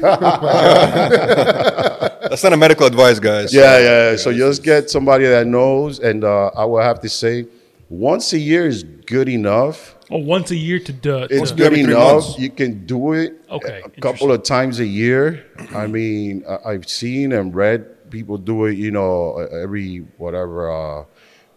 That's 2.29 2.44
not 2.44 2.53
a 2.53 2.58
medical 2.58 2.86
advice, 2.86 3.20
guys. 3.20 3.53
Yeah, 3.53 3.79
yeah. 3.79 4.15
So 4.17 4.34
just 4.34 4.62
get 4.63 4.89
somebody 4.89 5.25
that 5.25 5.48
knows, 5.48 6.00
and 6.00 6.24
uh, 6.24 6.48
I 6.56 6.65
will 6.65 6.82
have 6.82 7.00
to 7.01 7.10
say, 7.10 7.46
once 7.89 8.34
a 8.34 8.38
year 8.39 8.67
is 8.67 8.84
good 8.84 9.29
enough. 9.29 9.96
oh, 10.12 10.17
once 10.17 10.51
a 10.51 10.56
year 10.56 10.79
to 10.79 10.91
do. 10.94 11.25
It's 11.29 11.51
good 11.51 11.74
enough. 11.74 12.24
months. 12.25 12.39
You 12.39 12.50
can 12.50 12.86
do 12.86 13.13
it 13.13 13.34
Okay, 13.50 13.82
a 13.86 13.89
couple 14.01 14.32
of 14.32 14.44
times 14.44 14.79
a 14.79 14.86
year. 14.86 15.46
I 15.74 15.88
mean, 15.88 16.44
I- 16.48 16.72
I've 16.72 16.88
seen 16.89 17.32
and 17.32 17.56
read 17.56 18.10
people 18.12 18.38
do 18.38 18.65
it, 18.65 18.77
you 18.77 18.91
know, 18.91 19.38
every 19.63 20.00
whatever 20.17 20.70
uh, 20.72 21.06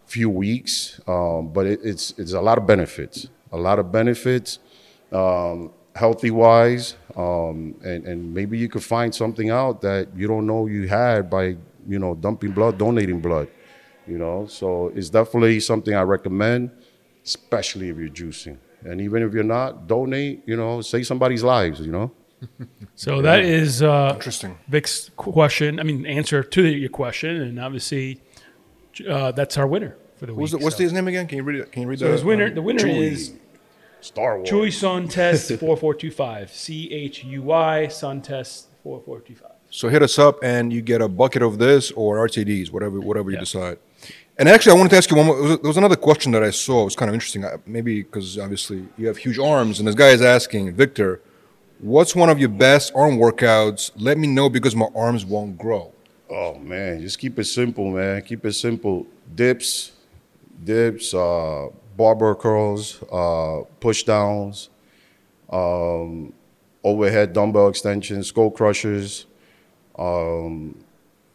few 0.06 0.30
weeks. 0.30 1.00
Um, 1.08 1.52
but 1.52 1.66
it, 1.66 1.80
it's 1.82 2.12
it's 2.18 2.32
a 2.32 2.40
lot 2.40 2.58
of 2.58 2.66
benefits, 2.66 3.26
a 3.52 3.56
lot 3.56 3.78
of 3.78 3.90
benefits, 3.90 4.58
um, 5.12 5.70
healthy 5.94 6.30
wise, 6.30 6.96
um, 7.16 7.74
and 7.84 8.06
and 8.06 8.34
maybe 8.34 8.58
you 8.58 8.68
could 8.68 8.84
find 8.84 9.14
something 9.14 9.50
out 9.50 9.80
that 9.82 10.08
you 10.16 10.26
don't 10.26 10.46
know 10.46 10.66
you 10.66 10.88
had 10.88 11.28
by 11.28 11.56
you 11.88 11.98
know 11.98 12.14
dumping 12.14 12.52
blood, 12.52 12.78
donating 12.78 13.20
blood. 13.20 13.48
You 14.06 14.18
know, 14.18 14.46
so 14.46 14.88
it's 14.94 15.10
definitely 15.10 15.60
something 15.60 15.94
I 15.94 16.02
recommend 16.02 16.70
especially 17.24 17.88
if 17.88 17.96
you're 17.96 18.08
juicing. 18.08 18.58
And 18.84 19.00
even 19.00 19.22
if 19.22 19.34
you're 19.34 19.44
not, 19.44 19.86
donate, 19.86 20.42
you 20.46 20.56
know, 20.56 20.80
save 20.80 21.06
somebody's 21.06 21.42
lives, 21.42 21.80
you 21.80 21.92
know? 21.92 22.10
So 22.94 23.22
that 23.22 23.40
is 23.40 23.82
uh, 23.82 24.12
Interesting. 24.14 24.58
Vic's 24.68 25.10
question. 25.16 25.80
I 25.80 25.84
mean, 25.84 26.04
answer 26.06 26.42
to 26.42 26.66
your 26.66 26.90
question, 26.90 27.40
and 27.40 27.58
obviously, 27.58 28.20
uh, 29.08 29.32
that's 29.32 29.56
our 29.56 29.66
winner 29.66 29.96
for 30.20 30.26
the 30.26 30.34
Who's 30.34 30.52
week. 30.52 30.60
the, 30.60 30.64
what's 30.64 30.76
so. 30.76 30.82
his 30.84 30.92
name 30.92 31.08
again? 31.08 31.26
Can 31.26 31.38
you 31.38 31.42
read 31.42 31.60
it? 31.60 31.72
Can 31.72 31.82
you 31.82 31.88
read 31.88 31.98
So 31.98 32.04
that? 32.06 32.12
his 32.12 32.22
winner, 32.24 32.48
the 32.50 32.62
winner 32.62 32.84
Chewy. 32.84 33.10
is 33.12 33.32
Star 34.00 34.36
Wars. 34.36 34.48
Chewy 34.48 34.72
Sun 34.72 35.08
Test 35.08 35.50
four 35.60 35.76
four 35.76 35.94
two 35.94 36.10
five. 36.10 36.52
C 36.52 36.90
H 36.92 37.24
U 37.24 37.42
Y 37.42 37.88
Sun 37.88 38.22
Test 38.22 38.68
four 38.82 39.00
four 39.00 39.20
two 39.20 39.34
five. 39.34 39.52
So 39.70 39.88
hit 39.88 40.02
us 40.02 40.18
up, 40.18 40.38
and 40.42 40.72
you 40.72 40.82
get 40.82 41.00
a 41.00 41.08
bucket 41.08 41.42
of 41.42 41.58
this 41.58 41.90
or 41.92 42.16
RTDs, 42.28 42.70
whatever 42.70 43.00
whatever 43.00 43.30
you 43.30 43.36
Yeah. 43.36 43.40
decide. 43.40 43.78
And 44.38 44.48
actually, 44.48 44.72
I 44.72 44.76
wanted 44.76 44.90
to 44.90 44.96
ask 44.96 45.10
you 45.10 45.16
one 45.16 45.26
more. 45.26 45.34
There 45.36 45.48
was, 45.48 45.58
there 45.60 45.68
was 45.68 45.76
another 45.76 45.96
question 45.96 46.32
that 46.32 46.42
I 46.42 46.50
saw. 46.50 46.82
It 46.82 46.84
was 46.84 46.96
kind 46.96 47.08
of 47.08 47.14
interesting. 47.14 47.44
I- 47.44 47.56
Maybe 47.66 48.02
because 48.02 48.38
obviously 48.38 48.86
you 48.96 49.06
have 49.06 49.16
huge 49.18 49.38
arms, 49.38 49.78
and 49.80 49.86
this 49.88 49.94
guy 49.94 50.08
is 50.10 50.22
asking 50.22 50.72
Victor, 50.74 51.20
"What's 51.78 52.16
one 52.16 52.30
of 52.30 52.38
your 52.38 52.48
best 52.48 52.92
arm 52.94 53.18
workouts? 53.18 53.90
Let 53.96 54.16
me 54.18 54.26
know 54.28 54.48
because 54.48 54.74
my 54.74 54.88
arms 54.94 55.24
won't 55.26 55.58
grow." 55.58 55.92
Oh 56.30 56.54
man, 56.58 57.00
just 57.02 57.18
keep 57.18 57.38
it 57.38 57.44
simple, 57.44 57.90
man. 57.90 58.22
Keep 58.22 58.46
it 58.46 58.52
simple. 58.54 59.06
Dips, 59.34 59.92
dips, 60.64 61.14
uh, 61.14 61.68
barbell 61.96 62.34
curls, 62.34 63.02
uh, 63.12 63.62
push 63.80 64.04
downs, 64.04 64.70
um, 65.50 66.32
overhead 66.84 67.32
dumbbell 67.32 67.68
extensions, 67.68 68.28
skull 68.28 68.50
crushers, 68.50 69.26
um, 69.98 70.82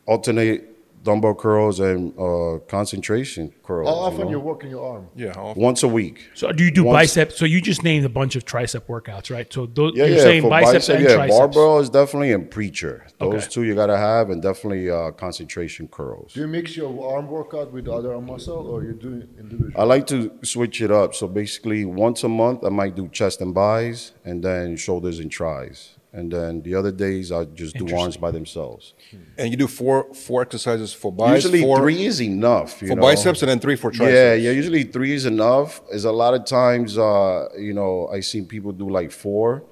alternate 0.06 0.75
dumbbell 1.06 1.36
curls 1.36 1.80
and 1.80 2.12
uh, 2.20 2.58
concentration 2.68 3.54
curls. 3.64 3.88
How 3.88 3.94
you 3.96 4.02
often 4.02 4.22
know? 4.26 4.32
you're 4.32 4.40
working 4.40 4.70
your 4.72 4.86
arm? 4.94 5.08
Yeah. 5.16 5.34
how 5.36 5.46
often? 5.48 5.62
Once 5.62 5.84
a 5.84 5.88
week. 5.88 6.18
So 6.34 6.52
do 6.52 6.64
you 6.66 6.72
do 6.72 6.84
Once- 6.84 6.96
bicep? 7.16 7.32
So 7.32 7.46
you 7.46 7.62
just 7.62 7.84
named 7.84 8.04
a 8.06 8.10
bunch 8.10 8.36
of 8.36 8.44
tricep 8.44 8.82
workouts, 8.88 9.32
right? 9.32 9.52
So 9.54 9.68
those, 9.68 9.94
Yeah, 9.96 10.06
you're 10.06 10.18
yeah. 10.18 10.24
saying 10.24 10.42
for 10.42 10.50
biceps 10.50 10.90
and 10.90 11.04
yeah, 11.04 11.16
triceps. 11.16 11.38
barbell 11.38 11.80
is 11.80 11.90
definitely 11.90 12.34
and 12.34 12.50
preacher. 12.52 13.06
Those 13.20 13.44
Okay. 13.44 13.48
two 13.54 13.64
you 13.64 13.76
gotta 13.76 13.98
have, 13.98 14.30
and 14.32 14.42
definitely 14.42 14.90
uh, 14.90 15.12
concentration 15.12 15.88
curls. 15.88 16.34
Do 16.34 16.42
you 16.42 16.48
mix 16.48 16.76
your 16.76 16.92
arm 17.16 17.30
workout 17.30 17.72
with 17.72 17.88
other 17.88 18.14
arm 18.16 18.26
muscle, 18.26 18.68
or 18.68 18.84
you 18.84 18.94
do 18.94 19.14
it 19.22 19.30
individually? 19.40 19.74
I 19.78 19.84
like 19.84 20.08
to 20.08 20.32
switch 20.44 20.82
it 20.82 20.92
up. 20.92 21.14
So 21.16 21.28
basically, 21.28 21.86
once 21.86 22.24
a 22.24 22.30
month, 22.30 22.64
I 22.66 22.70
might 22.70 22.96
do 22.96 23.08
chest 23.10 23.40
and 23.42 23.54
buys, 23.54 24.12
and 24.26 24.44
then 24.44 24.76
shoulders 24.76 25.20
and 25.20 25.32
tries. 25.32 25.95
And 26.16 26.32
then 26.32 26.62
the 26.62 26.76
other 26.76 26.94
days, 26.94 27.30
I 27.30 27.44
just 27.44 27.76
do 27.76 27.94
arms 27.94 28.16
by 28.16 28.32
themselves. 28.32 28.94
And 29.38 29.52
you 29.52 29.58
do 29.58 29.68
four 29.68 30.14
four 30.14 30.44
exercises 30.44 30.94
for 30.94 31.12
biceps. 31.12 31.44
usually 31.44 31.62
four 31.62 31.80
three 31.80 32.06
is 32.06 32.22
enough. 32.22 32.82
You 32.82 32.88
for 32.88 32.96
know? 32.96 33.02
biceps, 33.02 33.42
and 33.42 33.50
then 33.52 33.60
three 33.60 33.76
for 33.76 33.92
triceps. 33.92 34.16
Yeah, 34.16 34.34
yeah. 34.34 34.52
Usually 34.52 34.86
three 34.86 35.12
is 35.12 35.26
enough. 35.26 35.82
Is 35.92 36.06
a 36.06 36.12
lot 36.14 36.34
of 36.34 36.46
times, 36.46 36.98
uh, 36.98 37.50
you 37.60 37.74
know, 37.74 38.08
I 38.08 38.22
seen 38.22 38.46
people 38.46 38.72
do 38.72 38.90
like 38.90 39.12
four. 39.12 39.64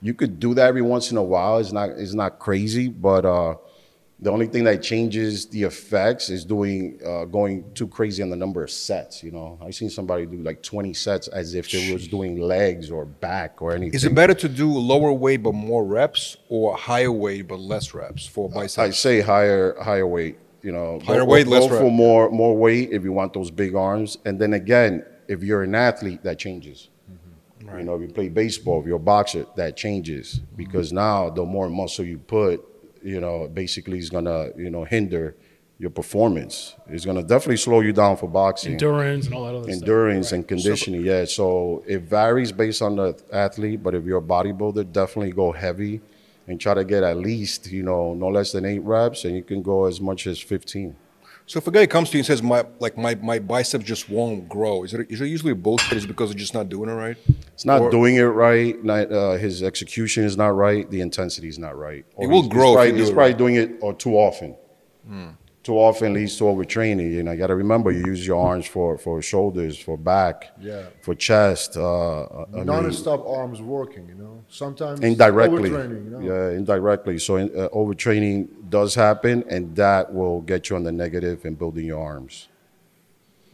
You 0.00 0.14
could 0.14 0.38
do 0.38 0.54
that 0.54 0.68
every 0.68 0.82
once 0.82 1.10
in 1.10 1.16
a 1.16 1.22
while. 1.22 1.58
It's 1.58 1.72
not, 1.72 1.90
it's 1.90 2.14
not 2.14 2.38
crazy, 2.38 2.86
but 2.86 3.24
uh, 3.24 3.56
the 4.20 4.30
only 4.32 4.48
thing 4.48 4.64
that 4.64 4.82
changes 4.82 5.46
the 5.46 5.62
effects 5.62 6.28
is 6.28 6.44
doing, 6.44 6.98
uh, 7.06 7.24
going 7.24 7.64
too 7.74 7.86
crazy 7.86 8.20
on 8.22 8.30
the 8.30 8.36
number 8.36 8.64
of 8.64 8.70
sets. 8.70 9.22
You 9.22 9.30
know, 9.30 9.58
I 9.62 9.70
seen 9.70 9.90
somebody 9.90 10.26
do 10.26 10.38
like 10.38 10.60
twenty 10.62 10.92
sets 10.92 11.28
as 11.28 11.54
if 11.54 11.70
they 11.70 11.92
was 11.92 12.08
doing 12.08 12.40
legs 12.40 12.90
or 12.90 13.04
back 13.04 13.62
or 13.62 13.72
anything. 13.72 13.94
Is 13.94 14.04
it 14.04 14.14
better 14.14 14.34
to 14.34 14.48
do 14.48 14.72
lower 14.72 15.12
weight 15.12 15.42
but 15.44 15.54
more 15.54 15.84
reps, 15.84 16.36
or 16.48 16.76
higher 16.76 17.12
weight 17.12 17.48
but 17.48 17.60
less 17.60 17.94
reps 17.94 18.26
for 18.26 18.48
biceps? 18.48 18.78
I 18.78 18.90
say 18.90 19.20
higher 19.20 19.76
higher 19.80 20.06
weight. 20.06 20.38
You 20.62 20.72
know, 20.72 20.98
Higher 21.04 21.20
go, 21.20 21.26
weight, 21.26 21.44
go 21.44 21.52
less 21.52 21.68
for 21.68 21.84
rep. 21.84 21.92
more 21.92 22.30
more 22.30 22.56
weight 22.56 22.90
if 22.90 23.04
you 23.04 23.12
want 23.12 23.32
those 23.32 23.50
big 23.52 23.76
arms. 23.76 24.18
And 24.24 24.40
then 24.40 24.54
again, 24.54 25.04
if 25.28 25.44
you're 25.44 25.62
an 25.62 25.76
athlete, 25.76 26.24
that 26.24 26.40
changes. 26.40 26.88
Mm-hmm. 27.62 27.78
You 27.78 27.84
know, 27.84 27.94
if 27.94 28.02
you 28.02 28.08
play 28.08 28.28
baseball, 28.28 28.80
if 28.80 28.86
you're 28.86 28.96
a 28.96 28.98
boxer, 28.98 29.46
that 29.54 29.76
changes 29.76 30.40
because 30.56 30.92
now 30.92 31.30
the 31.30 31.44
more 31.44 31.70
muscle 31.70 32.04
you 32.04 32.18
put, 32.18 32.64
you 33.02 33.20
know, 33.20 33.48
basically 33.48 33.98
is 33.98 34.10
gonna 34.10 34.48
you 34.56 34.70
know 34.70 34.84
hinder 34.84 35.36
your 35.78 35.90
performance. 35.90 36.74
It's 36.88 37.04
gonna 37.04 37.22
definitely 37.22 37.58
slow 37.58 37.80
you 37.80 37.92
down 37.92 38.16
for 38.16 38.28
boxing 38.28 38.72
endurance 38.72 39.26
and 39.26 39.34
all 39.34 39.44
that 39.46 39.54
other 39.54 39.70
endurance 39.70 40.28
stuff. 40.28 40.36
and 40.36 40.48
conditioning. 40.48 41.04
yeah, 41.04 41.24
so 41.24 41.84
it 41.86 42.02
varies 42.02 42.50
based 42.52 42.82
on 42.82 42.96
the 42.96 43.16
athlete, 43.32 43.82
but 43.82 43.94
if 43.94 44.04
you're 44.04 44.18
a 44.18 44.22
bodybuilder, 44.22 44.92
definitely 44.92 45.32
go 45.32 45.52
heavy 45.52 46.00
and 46.48 46.60
try 46.60 46.74
to 46.74 46.84
get 46.84 47.02
at 47.04 47.16
least 47.16 47.70
you 47.70 47.82
know 47.82 48.14
no 48.14 48.28
less 48.28 48.52
than 48.52 48.64
eight 48.64 48.80
reps, 48.80 49.24
and 49.24 49.36
you 49.36 49.42
can 49.42 49.62
go 49.62 49.84
as 49.84 50.00
much 50.00 50.26
as 50.26 50.40
fifteen. 50.40 50.96
So 51.48 51.56
if 51.56 51.66
a 51.66 51.70
guy 51.70 51.86
comes 51.86 52.10
to 52.10 52.18
you 52.18 52.20
and 52.20 52.26
says 52.26 52.42
my 52.42 52.64
like 52.78 52.98
my, 52.98 53.14
my 53.16 53.38
biceps 53.38 53.84
just 53.86 54.10
won't 54.10 54.50
grow, 54.50 54.84
is 54.84 54.92
it 54.92 55.10
is 55.10 55.22
it 55.22 55.26
usually 55.28 55.54
bullshit? 55.54 55.96
Is 55.96 56.04
it 56.04 56.08
because 56.08 56.28
they're 56.28 56.38
just 56.38 56.52
not 56.52 56.68
doing 56.68 56.90
it 56.90 56.92
right? 56.92 57.16
It's 57.54 57.64
not 57.64 57.80
Or- 57.80 57.90
doing 57.90 58.16
it 58.16 58.22
right. 58.24 58.76
Not, 58.84 59.10
uh, 59.10 59.32
his 59.32 59.62
execution 59.62 60.24
is 60.24 60.36
not 60.36 60.48
right. 60.48 60.88
The 60.90 61.00
intensity 61.00 61.48
is 61.48 61.58
not 61.58 61.74
right. 61.78 62.04
Or 62.16 62.24
It 62.24 62.28
will 62.28 62.42
he's- 62.42 62.52
grow 62.52 62.68
He's 62.68 62.74
probably, 62.76 63.00
he's 63.00 63.10
probably 63.10 63.30
right. 63.30 63.38
doing 63.38 63.54
it 63.56 63.70
or 63.80 63.94
too 63.94 64.14
often. 64.14 64.56
Too 65.68 65.76
often 65.76 66.14
leads 66.14 66.34
to 66.38 66.44
overtraining. 66.44 67.12
You 67.12 67.22
know, 67.22 67.32
you 67.32 67.36
got 67.36 67.48
to 67.48 67.54
remember 67.54 67.90
you 67.92 68.02
use 68.06 68.26
your 68.26 68.40
arms 68.50 68.66
for 68.66 68.96
for 68.96 69.20
shoulders, 69.20 69.78
for 69.78 69.98
back, 69.98 70.36
Yeah. 70.58 70.84
for 71.02 71.14
chest. 71.14 71.76
Uh, 71.76 72.22
I 72.60 72.64
Non-stop 72.64 73.20
arms 73.28 73.60
working, 73.60 74.08
you 74.08 74.14
know. 74.14 74.34
Sometimes 74.48 75.00
indirectly 75.00 75.68
overtraining, 75.68 76.04
you 76.06 76.10
know. 76.12 76.20
yeah 76.30 76.56
indirectly 76.60 77.18
so 77.18 77.36
in, 77.36 77.46
uh, 77.54 77.68
overtraining 77.80 78.38
does 78.70 78.94
happen 78.94 79.44
and 79.54 79.76
that 79.76 80.02
will 80.18 80.40
get 80.40 80.70
you 80.70 80.76
on 80.78 80.84
the 80.88 80.94
negative 81.04 81.44
and 81.44 81.58
building 81.62 81.84
your 81.92 82.02
arms 82.12 82.48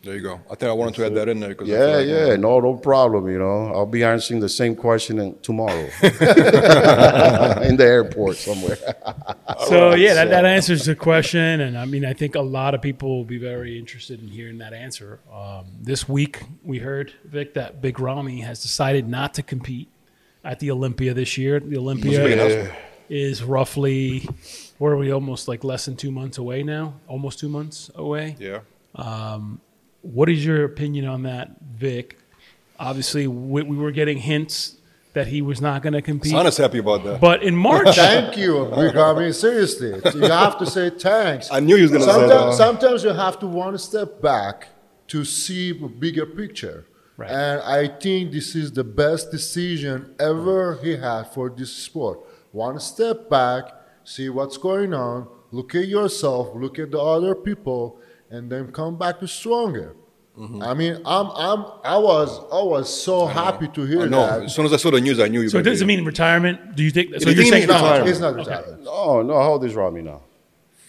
There 0.04 0.14
you 0.14 0.20
go. 0.20 0.40
I 0.50 0.54
think 0.54 0.70
I 0.70 0.73
wanted 0.73 0.94
to 0.96 1.06
add 1.06 1.14
that 1.14 1.28
in 1.28 1.40
there 1.40 1.50
because 1.50 1.68
yeah 1.68 1.96
like, 1.96 2.06
yeah 2.06 2.37
no 2.37 2.61
no 2.61 2.75
problem 2.75 3.28
you 3.28 3.38
know 3.38 3.73
i'll 3.75 3.87
be 3.87 4.04
answering 4.04 4.40
the 4.40 4.49
same 4.49 4.76
question 4.76 5.18
in, 5.18 5.38
tomorrow 5.40 5.73
in 6.02 7.76
the 7.76 7.87
airport 7.87 8.37
somewhere 8.37 8.76
So 9.68 9.94
yeah, 9.94 10.14
that, 10.14 10.30
that 10.30 10.44
answers 10.44 10.84
the 10.84 10.94
question, 10.94 11.61
and 11.61 11.78
I 11.78 11.84
mean, 11.84 12.04
I 12.04 12.12
think 12.12 12.34
a 12.34 12.40
lot 12.40 12.75
of 12.75 12.82
people 12.82 13.16
will 13.16 13.25
be 13.25 13.38
very 13.38 13.78
interested 13.78 14.20
in 14.20 14.28
hearing 14.28 14.58
that 14.58 14.73
answer. 14.73 15.20
Um, 15.32 15.66
this 15.80 16.08
week, 16.08 16.42
we 16.62 16.78
heard 16.78 17.12
Vic 17.25 17.54
that 17.54 17.80
Big 17.80 18.00
Ramy 18.00 18.40
has 18.40 18.62
decided 18.62 19.08
not 19.08 19.34
to 19.34 19.42
compete 19.42 19.88
at 20.42 20.61
the 20.61 20.70
Olympia 20.70 21.14
this 21.14 21.38
year. 21.38 21.61
The 21.61 21.66
That's 21.66 21.70
a 21.70 21.76
big 21.76 21.80
Olympia 21.80 22.32
announcement. 22.32 22.78
is 23.08 23.42
roughly, 23.42 24.28
where 24.78 24.92
are 24.92 24.96
we? 24.96 25.12
Almost 25.12 25.49
like 25.49 25.64
less 25.64 25.84
than 25.87 25.96
two 25.96 26.11
months 26.11 26.38
away 26.38 26.62
now. 26.62 26.94
Almost 27.06 27.38
two 27.38 27.49
months 27.49 27.90
away. 27.94 28.37
Yeah. 28.38 28.61
What 30.04 30.28
is 30.28 30.44
your 30.44 30.64
opinion 30.64 31.06
on 31.06 31.23
that, 31.23 31.61
Vic? 31.61 32.18
Obviously, 32.78 33.26
we, 33.26 33.62
we 33.62 33.76
were 33.76 33.90
getting 33.90 34.18
hints 34.18 34.76
that 35.14 35.28
he 35.28 35.40
was 35.40 35.61
not 35.61 35.80
going 35.82 35.92
to 35.94 36.02
compete, 36.02 36.32
Sana's 36.32 36.56
happy 36.56 36.78
about 36.78 37.04
that. 37.04 37.20
but 37.20 37.42
in 37.42 37.56
March, 37.56 37.87
Thank 37.94 38.37
you. 38.37 38.64
Rick. 38.75 38.96
I 38.96 39.12
mean, 39.14 39.32
seriously, 39.32 40.00
you 40.14 40.23
have 40.23 40.58
to 40.58 40.66
say 40.66 40.90
thanks. 40.90 41.50
I 41.50 41.61
knew 41.61 41.76
he 41.76 41.82
was 41.82 41.92
gonna 41.92 42.04
say 42.04 42.11
sometimes, 42.11 42.58
that. 42.58 42.64
Sometimes 42.64 43.04
you 43.04 43.11
have 43.11 43.38
to 43.38 43.46
one 43.46 43.78
step 43.78 44.20
back 44.20 44.68
to 45.08 45.25
see 45.25 45.73
the 45.73 45.87
bigger 45.87 46.26
picture. 46.26 46.87
Right. 47.16 47.30
And 47.30 47.61
I 47.62 47.87
think 47.87 48.32
this 48.32 48.56
is 48.56 48.73
the 48.73 48.82
best 48.82 49.30
decision 49.30 50.14
ever 50.18 50.80
he 50.82 50.96
had 50.96 51.25
for 51.32 51.49
this 51.49 51.73
sport. 51.73 52.18
One 52.50 52.80
step 52.80 53.30
back, 53.30 53.73
see 54.02 54.28
what's 54.28 54.56
going 54.58 54.92
on, 54.92 55.28
look 55.52 55.75
at 55.76 55.87
yourself, 55.87 56.54
look 56.56 56.78
at 56.80 56.90
the 56.90 57.00
other 57.00 57.37
people, 57.37 58.00
and 58.34 58.50
then 58.50 58.72
come 58.72 58.96
back 58.98 59.16
stronger. 59.26 59.94
Mm-hmm. 60.38 60.62
I 60.62 60.74
mean, 60.74 60.94
I'm, 61.06 61.28
I'm, 61.48 61.60
I 61.84 61.96
was, 61.96 62.28
I 62.52 62.62
was 62.74 62.86
so 63.02 63.26
happy 63.26 63.68
to 63.68 63.82
hear 63.84 64.02
I 64.02 64.06
know. 64.06 64.26
that. 64.26 64.42
As 64.46 64.54
soon 64.54 64.66
as 64.66 64.72
I 64.72 64.78
saw 64.78 64.90
the 64.90 65.00
news, 65.00 65.20
I 65.20 65.28
knew 65.28 65.42
you. 65.42 65.48
so 65.48 65.58
were 65.58 65.62
does 65.62 65.80
it 65.80 65.86
mean 65.86 66.04
retirement? 66.04 66.74
Do 66.74 66.82
you 66.82 66.90
think? 66.90 67.14
So 67.20 67.30
you 67.30 67.36
you're 67.36 67.44
think 67.44 67.52
saying 67.54 67.62
he's 67.62 67.70
retired? 67.70 68.04
No, 68.04 68.10
it's 68.10 68.18
not 68.26 68.34
retired. 68.34 68.78
oh 68.88 69.22
no 69.22 69.34
how 69.34 69.52
old 69.52 69.64
is 69.64 69.74
Ramy 69.74 70.02
now 70.02 70.22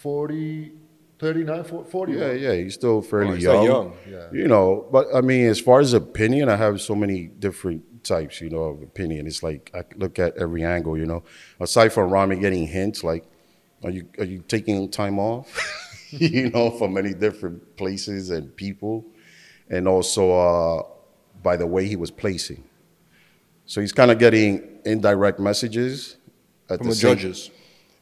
40, 0.02 0.72
39, 1.20 1.64
40. 1.64 2.14
yeah 2.14 2.32
yeah 2.32 2.54
he's 2.54 2.74
still 2.74 3.02
fairly 3.02 3.32
Oh, 3.32 3.36
he's 3.36 3.44
young. 3.44 3.64
young. 3.66 3.94
Yeah. 4.10 4.28
you 4.34 4.48
know 4.48 4.88
but 4.92 5.08
i 5.16 5.22
mean 5.22 5.48
as 5.48 5.60
far 5.60 5.80
as 5.80 5.94
opinion 5.94 6.50
i 6.50 6.56
have 6.56 6.82
so 6.82 6.94
many 6.96 7.28
different 7.28 8.04
types 8.04 8.42
you 8.42 8.50
know 8.50 8.64
of 8.72 8.82
opinion 8.84 9.26
it's 9.26 9.42
like 9.42 9.72
i 9.74 9.82
look 9.96 10.20
at 10.20 10.38
every 10.38 10.64
angle 10.64 10.98
you 10.98 11.06
know 11.06 11.24
aside 11.60 11.90
from 11.94 12.12
Ramy 12.12 12.36
getting 12.38 12.68
hints 12.68 13.04
like 13.04 13.24
are 13.84 13.90
you 13.90 14.08
are 14.20 14.26
you 14.26 14.44
taking 14.48 14.90
time 14.92 15.18
off 15.18 15.48
you 16.36 16.50
know 16.50 16.70
from 16.72 16.94
many 16.94 17.14
different 17.14 17.76
places 17.78 18.30
and 18.30 18.56
people 18.56 19.06
and 19.70 19.88
also 19.88 20.32
uh 20.32 20.84
by 21.44 21.56
the 21.58 21.66
way 21.68 21.86
he 21.88 21.96
was 21.96 22.12
placing 22.12 22.64
so 23.66 23.82
he's 23.82 23.92
kind 23.92 24.12
of 24.12 24.20
getting 24.20 24.80
indirect 24.86 25.40
messages 25.40 26.18
at 26.70 26.78
from 26.80 26.90
the 26.90 26.96
same- 26.96 27.16
judges. 27.18 27.50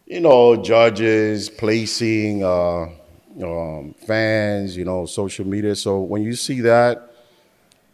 you 0.05 0.19
know, 0.19 0.57
judges, 0.57 1.49
placing, 1.49 2.43
uh, 2.43 2.87
um, 3.41 3.95
fans, 4.05 4.75
you 4.75 4.83
know, 4.83 5.05
social 5.05 5.45
media. 5.47 5.73
So 5.75 6.01
when 6.01 6.21
you 6.23 6.33
see 6.35 6.59
that, 6.61 7.13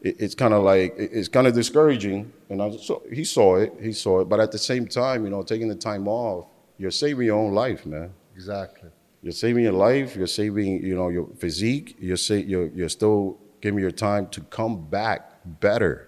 it, 0.02 0.16
it's 0.20 0.34
kind 0.34 0.54
of 0.56 0.64
like 0.64 0.96
it- 0.98 1.12
it's 1.14 1.28
kind 1.28 1.46
of 1.46 1.54
discouraging. 1.54 2.34
And 2.50 2.62
I, 2.64 2.72
so 2.78 3.04
he 3.14 3.24
saw 3.24 3.58
it, 3.58 3.72
he 3.80 3.94
saw 3.94 4.22
it. 4.22 4.26
But 4.30 4.40
at 4.40 4.52
the 4.52 4.58
same 4.58 4.88
time, 4.88 5.24
you 5.24 5.30
know, 5.30 5.44
taking 5.44 5.68
the 5.68 5.76
time 5.76 6.08
off, 6.08 6.48
you're 6.80 6.90
saving 6.92 7.28
your 7.28 7.38
own 7.38 7.54
life, 7.54 7.86
man. 7.86 8.12
Exactly. 8.34 8.90
You're 9.22 9.34
saving 9.34 9.64
your 9.64 9.74
life. 9.74 10.16
You're 10.16 10.28
saving, 10.28 10.84
you 10.84 10.96
know, 10.96 11.10
your 11.10 11.28
physique. 11.38 11.96
You're 12.00 12.18
sa- 12.18 12.36
you're, 12.36 12.68
you're 12.68 12.90
still 12.90 13.38
giving 13.62 13.80
your 13.80 13.92
time 13.92 14.28
to 14.30 14.42
come 14.42 14.86
back 14.90 15.22
better. 15.62 16.06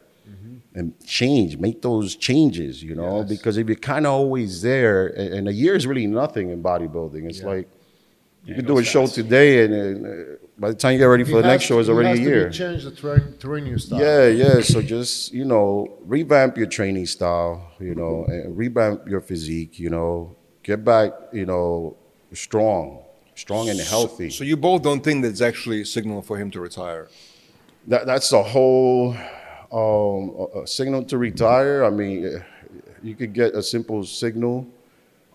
and 0.74 0.94
change, 1.06 1.58
make 1.58 1.82
those 1.82 2.16
changes, 2.16 2.82
you 2.82 2.96
know, 2.96 3.20
Yes. 3.20 3.28
because 3.30 3.58
if 3.58 3.68
you're 3.68 3.76
kind 3.94 4.06
of 4.08 4.14
always 4.14 4.62
there, 4.62 5.08
and, 5.08 5.34
and 5.34 5.48
a 5.50 5.54
year 5.54 5.76
is 5.76 5.86
really 5.86 6.08
nothing 6.08 6.50
in 6.50 6.64
bodybuilding. 6.64 7.28
It's 7.30 7.44
like 7.44 7.68
you 8.46 8.54
it 8.54 8.58
can 8.58 8.66
do 8.66 8.78
a 8.78 8.84
show 8.84 9.02
fast. 9.06 9.16
today, 9.16 9.66
and, 9.66 9.74
and 9.74 10.06
uh, 10.06 10.36
by 10.58 10.70
the 10.70 10.76
time 10.76 10.94
you 10.94 11.00
get 11.00 11.06
ready 11.06 11.26
for 11.26 11.42
the 11.42 11.48
next 11.54 11.66
show, 11.66 11.78
it's 11.80 11.90
already 11.90 12.22
a 12.22 12.24
year. 12.24 12.50
Change 12.50 12.86
the 12.86 12.92
train, 12.92 13.36
training 13.38 13.78
style. 13.80 14.00
Yeah, 14.00 14.28
yeah. 14.28 14.62
So 14.62 14.82
just 14.82 15.34
you 15.34 15.44
know, 15.44 15.68
revamp 16.06 16.56
your 16.56 16.68
training 16.68 17.06
style. 17.08 17.70
You 17.82 17.94
know, 17.94 18.24
and 18.30 18.58
revamp 18.58 19.10
your 19.10 19.20
physique. 19.20 19.78
You 19.78 19.90
know, 19.90 20.38
get 20.64 20.86
back. 20.86 21.12
You 21.34 21.46
know, 21.48 21.98
strong, 22.32 23.01
strong 23.42 23.70
and 23.70 23.80
healthy. 23.80 24.30
So 24.30 24.44
you 24.44 24.58
both 24.58 24.82
don't 24.84 25.04
think 25.04 25.24
that's 25.24 25.42
actually 25.42 25.82
a 25.82 25.86
signal 25.86 26.22
for 26.22 26.38
him 26.38 26.50
to 26.52 26.60
retire? 26.60 27.08
that 27.88 28.06
that's 28.06 28.32
a 28.32 28.44
whole 28.44 29.16
um, 29.72 30.36
a- 30.38 30.62
a 30.62 30.68
signal 30.68 31.04
to 31.06 31.18
retire. 31.18 31.84
I 31.84 31.90
mean, 31.90 32.26
eh, 32.26 32.40
you 33.02 33.16
could 33.16 33.34
get 33.34 33.56
a 33.56 33.64
simple 33.64 34.04
signal. 34.06 34.68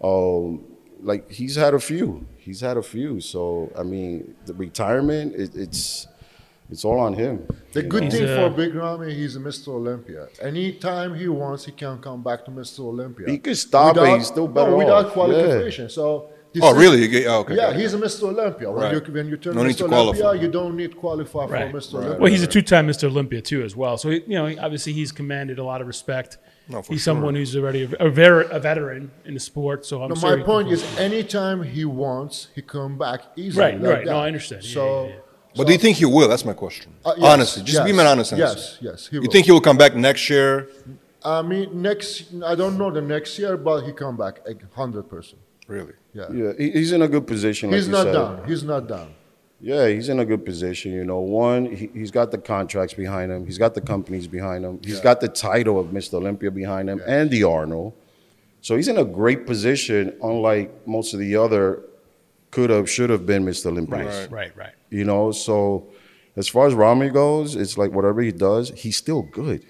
Um, 0.02 0.64
like 1.02 1.30
he's 1.30 1.56
had 1.56 1.75
a 1.75 1.80
few. 1.80 2.26
He's 2.36 2.60
had 2.60 2.76
a 2.76 2.82
few. 2.82 3.20
So 3.20 3.72
I 3.76 3.82
mean, 3.82 4.34
the 4.46 4.54
retirement, 4.54 5.34
it, 5.34 5.56
it's 5.56 6.06
it's 6.70 6.84
all 6.84 6.98
on 6.98 7.14
him. 7.14 7.46
The 7.72 7.82
good 7.82 8.04
He's, 8.04 8.14
thing 8.14 8.28
uh, 8.28 8.48
for 8.48 8.56
Big 8.56 8.75
Ramy, 8.75 9.14
he's 9.14 9.36
a 9.36 9.40
Mr. 9.40 9.68
Olympia. 9.68 10.28
Anytime 10.42 11.14
he 11.14 11.28
wants, 11.28 11.64
he 11.64 11.72
can 11.72 11.98
come 11.98 12.22
back 12.22 12.44
to 12.46 12.50
Mr. 12.50 12.80
Olympia. 12.80 13.30
He 13.30 13.38
could 13.38 13.56
stop 13.56 13.96
it, 13.96 14.16
he's 14.16 14.26
still 14.26 14.48
better 14.48 14.72
no, 14.72 14.78
without 14.78 15.06
off. 15.06 15.12
qualification. 15.12 15.88
So. 15.88 16.30
This 16.56 16.64
Oh, 16.64 16.72
is- 16.72 16.78
really? 16.82 17.06
You 17.06 17.26
oh, 17.28 17.40
okay, 17.40 17.54
yeah, 17.54 17.66
got 17.66 17.76
it. 17.76 17.80
he's 17.80 17.94
a 17.94 17.98
Mr. 17.98 18.22
Olympia. 18.25 18.70
When, 18.70 18.82
Right. 18.82 19.06
you, 19.06 19.12
when 19.12 19.28
you 19.28 19.36
turn 19.36 19.54
No 19.54 19.62
need 19.62 19.75
Mr. 19.76 19.78
to 19.78 19.84
Olympia, 19.94 20.22
qualify. 20.22 20.42
you 20.42 20.48
don't 20.50 20.76
need 20.76 20.90
to 20.92 20.96
qualify 20.96 21.44
Right. 21.46 21.70
for 21.70 21.76
Mr. 21.78 21.94
Olympia. 21.94 22.18
Well, 22.20 22.30
he's 22.32 22.42
a 22.42 22.46
two-time 22.46 22.86
Mr. 22.88 23.04
Olympia 23.04 23.40
too, 23.42 23.62
as 23.62 23.75
well. 23.76 23.96
So 23.98 24.10
he- 24.10 24.22
you 24.26 24.36
know, 24.38 24.46
obviously, 24.60 24.92
he's 24.92 25.12
commanded 25.12 25.58
a 25.58 25.64
lot 25.64 25.80
of 25.80 25.86
respect. 25.86 26.38
No, 26.68 26.82
for 26.82 26.92
he's 26.94 27.02
sure. 27.02 27.12
someone 27.14 27.34
who's 27.36 27.54
already 27.56 27.82
a, 27.84 28.06
a, 28.06 28.10
ver- 28.10 28.48
a 28.58 28.58
veteran 28.58 29.10
in 29.25 29.34
the 29.34 29.40
sport. 29.40 29.86
So 29.86 30.02
I'm 30.02 30.08
No, 30.08 30.16
my 30.16 30.42
point 30.42 30.66
can- 30.68 30.75
is, 30.75 30.84
anytime 30.98 31.62
he 31.62 31.84
wants, 31.84 32.48
he 32.56 32.62
come 32.62 32.98
back 32.98 33.20
easily. 33.36 33.64
Right, 33.64 33.80
like 33.80 33.92
right. 33.98 34.06
No. 34.06 34.18
I 34.18 34.26
understand. 34.26 34.64
So, 34.64 34.82
yeah, 35.04 35.08
yeah. 35.10 35.14
But 35.56 35.66
do 35.68 35.72
you 35.72 35.78
think 35.78 35.96
he 35.96 36.04
will? 36.04 36.28
That's 36.28 36.44
my 36.44 36.52
question. 36.52 36.92
uh, 37.04 37.14
yes, 37.16 37.32
Honestly, 37.32 37.62
just 37.62 37.75
yes, 37.78 37.84
be 37.84 37.92
an 37.92 38.06
honest 38.06 38.32
answer. 38.32 38.44
Yes, 38.44 38.78
yes. 38.80 39.08
He 39.10 39.16
You 39.16 39.28
think 39.30 39.46
he 39.46 39.52
will 39.52 39.60
come 39.60 39.78
back 39.78 39.94
next 39.94 40.28
year? 40.28 40.68
I 41.25 41.40
mean, 41.42 41.80
next. 41.82 42.25
I 42.44 42.54
don't 42.54 42.76
know 42.78 42.90
the 42.90 43.00
next 43.00 43.38
year, 43.38 43.56
but 43.56 43.82
he 43.86 43.92
come 43.92 44.16
back 44.16 44.40
hundred 44.75 45.04
percent. 45.08 45.40
Really? 45.66 45.94
Yeah. 46.16 46.32
Yeah, 46.32 46.52
he, 46.58 46.70
he's 46.70 46.92
in 46.92 47.02
a 47.02 47.08
good 47.08 47.26
position. 47.26 47.70
Like 47.70 47.76
He's 47.76 47.88
not 47.88 48.04
said. 48.04 48.12
done. 48.12 48.49
He's 48.49 48.62
not 48.62 48.88
done. 48.88 49.08
Yeah, 49.61 49.88
he's 49.88 50.08
in 50.08 50.18
a 50.18 50.25
good 50.25 50.44
position. 50.44 50.92
You 50.92 51.04
know, 51.04 51.20
one, 51.20 51.66
he, 51.66 51.90
he's 51.92 52.11
got 52.11 52.30
the 52.30 52.38
contracts 52.38 52.94
behind 52.94 53.32
him. 53.32 53.46
He's 53.46 53.58
got 53.58 53.75
the 53.75 53.80
companies 53.80 54.26
behind 54.26 54.64
him. 54.64 54.80
He's 54.82 55.00
got 55.00 55.20
the 55.20 55.28
title 55.28 55.78
of 55.78 55.88
Mr. 55.88 56.14
Olympia 56.14 56.50
behind 56.50 56.88
him 56.88 57.00
and 57.06 57.30
the 57.30 57.44
Arnold. 57.44 57.92
So 58.61 58.76
he's 58.76 58.88
in 58.88 58.99
a 58.99 59.04
great 59.04 59.46
position, 59.46 60.16
unlike 60.23 60.87
most 60.87 61.14
of 61.14 61.20
the 61.20 61.37
other 61.37 61.82
could 62.50 62.70
have, 62.70 62.88
should 62.88 63.11
have 63.11 63.25
been 63.26 63.44
Mr. 63.44 63.66
Olympias. 63.66 64.30
Right, 64.30 64.30
right, 64.30 64.56
right. 64.56 64.75
You 64.90 65.04
know, 65.04 65.32
so 65.32 65.88
as 66.37 66.49
far 66.49 66.66
as 66.66 66.75
Ramy 66.75 67.11
goes, 67.11 67.56
it's 67.56 67.76
like 67.78 67.92
whatever 67.92 68.20
he 68.23 68.32
does, 68.32 68.70
he's 68.70 68.96
still 68.96 69.23
good. 69.23 69.64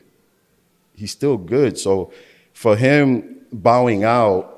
He's 0.94 1.12
still 1.12 1.36
good. 1.36 1.78
So 1.78 2.12
for 2.52 2.76
him 2.76 3.40
bowing 3.52 4.04
out 4.04 4.55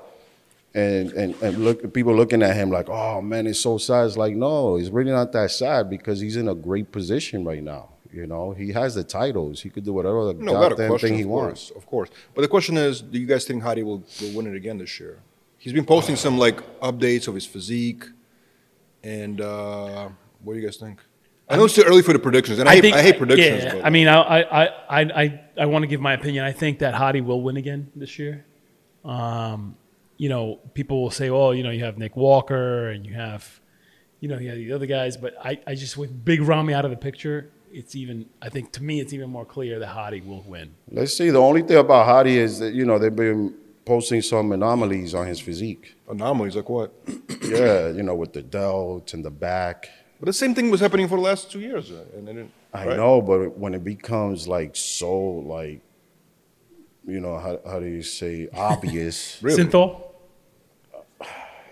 and 0.74 1.12
and, 1.12 1.34
and 1.42 1.64
look 1.64 1.92
people 1.92 2.14
looking 2.14 2.42
at 2.42 2.54
him 2.56 2.70
like, 2.70 2.88
oh 2.88 3.20
man, 3.22 3.46
it's 3.46 3.60
so 3.60 3.78
sad. 3.78 4.06
It's 4.06 4.16
like, 4.16 4.34
no, 4.34 4.76
it's 4.76 4.90
really 4.90 5.10
not 5.12 5.32
that 5.32 5.50
sad 5.50 5.88
because 5.90 6.20
he's 6.20 6.36
in 6.36 6.48
a 6.48 6.54
great 6.54 6.92
position 6.92 7.44
right 7.44 7.62
now. 7.62 7.90
You 8.12 8.26
know, 8.26 8.52
he 8.52 8.72
has 8.72 8.94
the 8.94 9.04
titles. 9.04 9.60
He 9.60 9.68
could 9.70 9.84
do 9.84 9.92
whatever 9.92 10.32
the 10.32 10.34
No, 10.34 10.52
goddamn 10.52 10.88
question, 10.88 11.10
thing 11.10 11.18
he 11.18 11.24
of 11.24 11.28
wants. 11.28 11.70
of 11.70 11.84
course. 11.86 12.08
But 12.34 12.40
the 12.42 12.48
question 12.48 12.78
is, 12.78 13.02
do 13.02 13.18
you 13.18 13.26
guys 13.26 13.44
think 13.44 13.62
Hadi 13.62 13.82
will, 13.82 14.02
will 14.20 14.32
win 14.34 14.46
it 14.46 14.56
again 14.56 14.78
this 14.78 14.98
year? 14.98 15.18
He's 15.58 15.72
been 15.74 15.84
posting 15.84 16.16
some 16.16 16.38
like 16.38 16.60
updates 16.80 17.28
of 17.28 17.34
his 17.34 17.44
physique, 17.44 18.04
and 19.02 19.40
uh, 19.40 20.08
what 20.42 20.54
do 20.54 20.60
you 20.60 20.64
guys 20.66 20.76
think? 20.76 21.00
I 21.50 21.56
know 21.56 21.64
it's 21.64 21.74
too 21.74 21.82
early 21.82 22.02
for 22.02 22.12
the 22.12 22.18
predictions, 22.18 22.58
and 22.58 22.68
I, 22.68 22.76
hate, 22.76 22.94
I 22.94 23.02
hate 23.02 23.18
predictions. 23.18 23.64
Yeah, 23.64 23.74
but 23.74 23.84
I 23.86 23.90
mean, 23.90 24.06
I, 24.06 24.20
I, 24.20 24.64
I, 24.66 25.00
I, 25.00 25.40
I 25.62 25.66
want 25.66 25.82
to 25.82 25.86
give 25.86 26.00
my 26.00 26.12
opinion. 26.12 26.44
I 26.44 26.52
think 26.52 26.78
that 26.80 26.94
Hadi 26.94 27.20
will 27.22 27.40
win 27.42 27.56
again 27.56 27.90
this 27.96 28.18
year. 28.18 28.44
Um, 29.04 29.76
you 30.18 30.28
know, 30.28 30.60
people 30.74 31.00
will 31.00 31.10
say, 31.10 31.30
"Oh, 31.30 31.52
you 31.52 31.62
know, 31.62 31.70
you 31.70 31.84
have 31.84 31.96
Nick 31.96 32.16
Walker 32.16 32.90
and 32.90 33.06
you 33.06 33.14
have, 33.14 33.60
you 34.20 34.28
know, 34.28 34.38
you 34.38 34.48
have 34.50 34.58
the 34.58 34.72
other 34.72 34.86
guys." 34.86 35.16
But 35.16 35.34
I, 35.42 35.58
I 35.66 35.74
just 35.74 35.96
with 35.96 36.24
Big 36.24 36.42
Ramy 36.42 36.74
out 36.74 36.84
of 36.84 36.90
the 36.90 36.96
picture, 36.96 37.50
it's 37.72 37.96
even. 37.96 38.26
I 38.42 38.50
think 38.50 38.72
to 38.72 38.82
me, 38.82 39.00
it's 39.00 39.12
even 39.12 39.30
more 39.30 39.46
clear 39.46 39.78
that 39.78 39.86
Hadi 39.86 40.20
will 40.20 40.42
win. 40.42 40.74
Let's 40.90 41.16
see. 41.16 41.30
The 41.30 41.40
only 41.40 41.62
thing 41.62 41.78
about 41.78 42.06
Hadi 42.06 42.36
is 42.36 42.58
that 42.58 42.74
you 42.74 42.84
know 42.84 42.98
they've 42.98 43.14
been 43.14 43.54
posting 43.84 44.20
some 44.20 44.52
anomalies 44.52 45.14
on 45.14 45.26
his 45.26 45.40
physique. 45.40 45.94
anomalies 46.10 46.54
like 46.56 46.68
what? 46.68 46.92
yeah, 47.42 47.88
you 47.88 48.02
know, 48.02 48.14
with 48.14 48.34
the 48.34 48.42
delts 48.42 49.14
and 49.14 49.24
the 49.24 49.30
back. 49.30 49.88
But 50.20 50.26
the 50.26 50.32
same 50.32 50.54
thing 50.54 50.70
was 50.70 50.80
happening 50.80 51.08
for 51.08 51.16
the 51.16 51.22
last 51.22 51.50
two 51.50 51.60
years, 51.60 51.90
uh, 51.90 52.04
and 52.16 52.28
it 52.28 52.34
didn't. 52.34 52.52
I 52.74 52.84
know, 52.96 53.22
but 53.22 53.56
when 53.56 53.72
it 53.72 53.82
becomes 53.82 54.46
like 54.46 54.76
so 54.76 55.16
like, 55.18 55.80
you 57.06 57.20
know, 57.20 57.38
how, 57.38 57.60
how 57.64 57.78
do 57.80 57.86
you 57.86 58.02
say 58.02 58.48
obvious? 58.52 59.38
Really? 59.42 59.64
Synthol. 59.64 60.07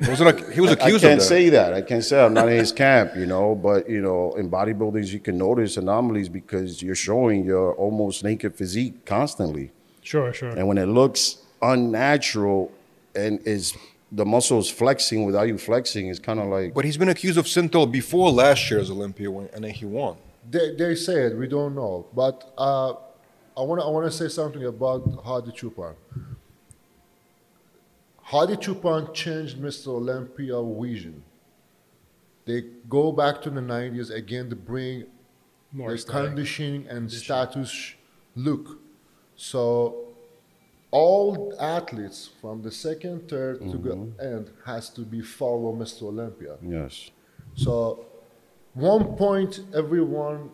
Was 0.01 0.21
it 0.21 0.25
like, 0.25 0.51
he 0.53 0.61
was 0.61 0.73
accused 0.73 1.05
I 1.05 1.09
can't 1.09 1.13
of 1.15 1.19
that. 1.21 1.25
say 1.25 1.49
that. 1.51 1.73
I 1.73 1.81
can't 1.81 2.05
say 2.05 2.23
I'm 2.23 2.35
not 2.35 2.49
in 2.49 2.59
his 2.59 2.71
camp, 2.73 3.17
you 3.17 3.25
know. 3.27 3.55
But 3.55 3.89
you 3.89 4.03
know, 4.03 4.33
in 4.35 4.51
bodybuildings, 4.51 5.09
you 5.13 5.21
can 5.21 5.39
notice 5.39 5.77
anomalies 5.79 6.29
because 6.29 6.83
you're 6.83 6.95
showing 6.95 7.45
your 7.45 7.73
almost 7.75 8.23
naked 8.23 8.55
physique 8.57 9.05
constantly, 9.07 9.73
Sure, 10.03 10.33
sure. 10.35 10.51
and 10.51 10.69
when 10.69 10.77
it 10.79 10.87
looks 10.87 11.39
unnatural 11.63 12.71
and 13.15 13.41
is 13.47 13.75
the 14.13 14.25
muscles 14.25 14.71
flexing 14.71 15.25
without 15.25 15.49
you 15.49 15.57
flexing, 15.59 16.09
it's 16.09 16.19
kind 16.21 16.39
of 16.41 16.47
like 16.47 16.75
But 16.75 16.85
he's 16.85 16.97
been 16.99 17.09
accused 17.09 17.39
of 17.39 17.47
Synthol 17.47 17.91
before 17.91 18.31
last 18.31 18.71
year's 18.71 18.91
Olympia, 18.91 19.31
when, 19.31 19.49
and 19.55 19.65
then 19.65 19.71
he 19.73 19.85
won. 19.87 20.17
They, 20.49 20.75
they 20.77 20.95
say 20.95 21.23
it. 21.27 21.37
We 21.37 21.49
don't 21.49 21.75
know. 21.75 22.07
But 22.15 22.53
uh, 22.57 22.91
I 23.57 23.63
want 23.63 23.81
to 23.81 23.87
I 23.87 23.91
want 23.91 24.05
to 24.07 24.13
say 24.13 24.29
something 24.29 24.65
about 24.65 25.03
Hadi 25.25 25.51
Choopan. 25.51 25.95
Hadi 28.31 28.57
Choopan 28.57 29.15
change 29.15 29.55
Mr. 29.55 29.89
Olympia 29.89 30.61
vision. 30.61 31.23
They 32.45 32.62
go 32.89 33.12
back 33.12 33.41
to 33.43 33.51
the 33.51 33.61
90s 33.61 34.11
again 34.11 34.51
to 34.51 34.57
bring 34.57 35.05
More 35.71 35.97
the 35.97 36.03
conditioning 36.03 36.89
and 36.89 37.11
status 37.11 37.95
look. 38.35 38.81
So 39.37 40.07
all 40.91 41.55
athletes 41.61 42.31
from 42.41 42.62
the 42.62 42.73
second, 42.73 43.29
third 43.29 43.61
to 43.61 43.79
the 43.79 43.95
mm-hmm. 43.95 44.21
end 44.21 44.51
has 44.65 44.91
to 44.91 45.03
be 45.03 45.21
follow 45.21 45.73
Mr. 45.73 46.03
Olympia. 46.03 46.57
yes, 46.62 47.11
So, 47.55 48.07
one 48.75 49.17
point 49.17 49.61
everyone 49.73 50.51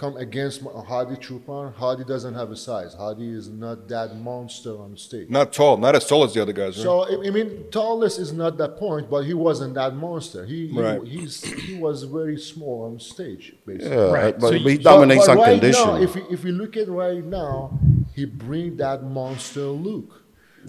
come 0.00 0.16
against 0.16 0.62
Ma- 0.64 0.82
Hadi 0.92 1.16
Choopan. 1.24 1.74
Hadi 1.74 2.04
doesn't 2.12 2.34
have 2.40 2.50
a 2.50 2.56
size. 2.56 2.92
Hadi 2.94 3.28
is 3.40 3.46
not 3.64 3.78
that 3.94 4.16
monster 4.16 4.72
on 4.84 4.96
stage. 4.96 5.28
Not 5.28 5.52
tall, 5.52 5.76
not 5.86 5.94
as 5.98 6.06
tall 6.10 6.22
as 6.24 6.32
the 6.34 6.40
other 6.44 6.54
guys. 6.62 6.72
Right? 6.78 6.82
So 6.88 6.92
I 7.12 7.26
I 7.28 7.30
mean, 7.36 7.48
tallness 7.78 8.18
is 8.24 8.30
not 8.42 8.52
that 8.62 8.72
point, 8.84 9.04
but 9.14 9.20
he 9.30 9.34
wasn't 9.34 9.72
that 9.80 9.92
monster. 10.06 10.40
He 10.52 10.60
he, 10.74 10.80
Right. 10.80 11.02
he's, 11.14 11.34
he 11.66 11.74
was 11.86 11.96
very 12.18 12.38
small 12.50 12.76
on 12.88 12.98
stage, 13.12 13.44
basically. 13.66 13.90
yeah, 13.96 14.10
Right. 14.20 14.34
but 14.42 14.48
So 14.48 14.54
he 14.54 14.72
you- 14.72 14.78
dominates 14.92 15.26
but, 15.26 15.34
but 15.34 15.40
on 15.42 15.44
right 15.46 15.60
condition. 15.60 15.86
Now, 15.86 16.00
if, 16.06 16.10
we, 16.16 16.22
if 16.34 16.40
we 16.46 16.52
look 16.62 16.74
at 16.82 16.88
right 16.88 17.24
now, 17.42 17.78
he 18.16 18.24
bring 18.46 18.68
that 18.84 18.98
monster 19.20 19.66
look. 19.88 20.08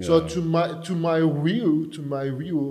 So 0.08 0.14
to 0.34 0.40
my 0.56 0.68
to 0.88 0.94
my 1.10 1.20
view, 1.46 1.72
to 1.96 2.02
my 2.16 2.26
view, 2.42 2.62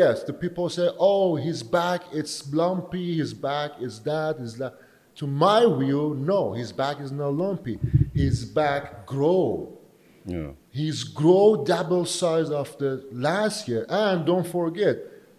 yes, 0.00 0.14
the 0.28 0.32
people 0.44 0.66
say, 0.78 0.88
"Oh, 1.12 1.28
his 1.48 1.58
back 1.78 2.00
it's 2.18 2.34
lumpy. 2.60 3.06
His 3.22 3.32
back 3.48 3.70
is 3.86 3.94
that 4.10 4.32
is 4.46 4.52
that." 4.62 4.72
To 5.16 5.26
my 5.26 5.60
view, 5.78 6.16
no, 6.18 6.52
his 6.52 6.72
back 6.72 7.00
is 7.00 7.12
not 7.12 7.34
lumpy. 7.34 7.78
His 8.14 8.44
back 8.44 9.06
grow. 9.06 9.76
yeah. 10.24 10.50
He's 10.72 11.02
grow 11.04 11.64
double 11.64 12.04
size 12.06 12.48
of 12.50 12.78
the 12.78 13.04
last 13.12 13.66
year. 13.68 13.84
And 13.88 14.24
don't 14.24 14.46
forget, 14.46 14.96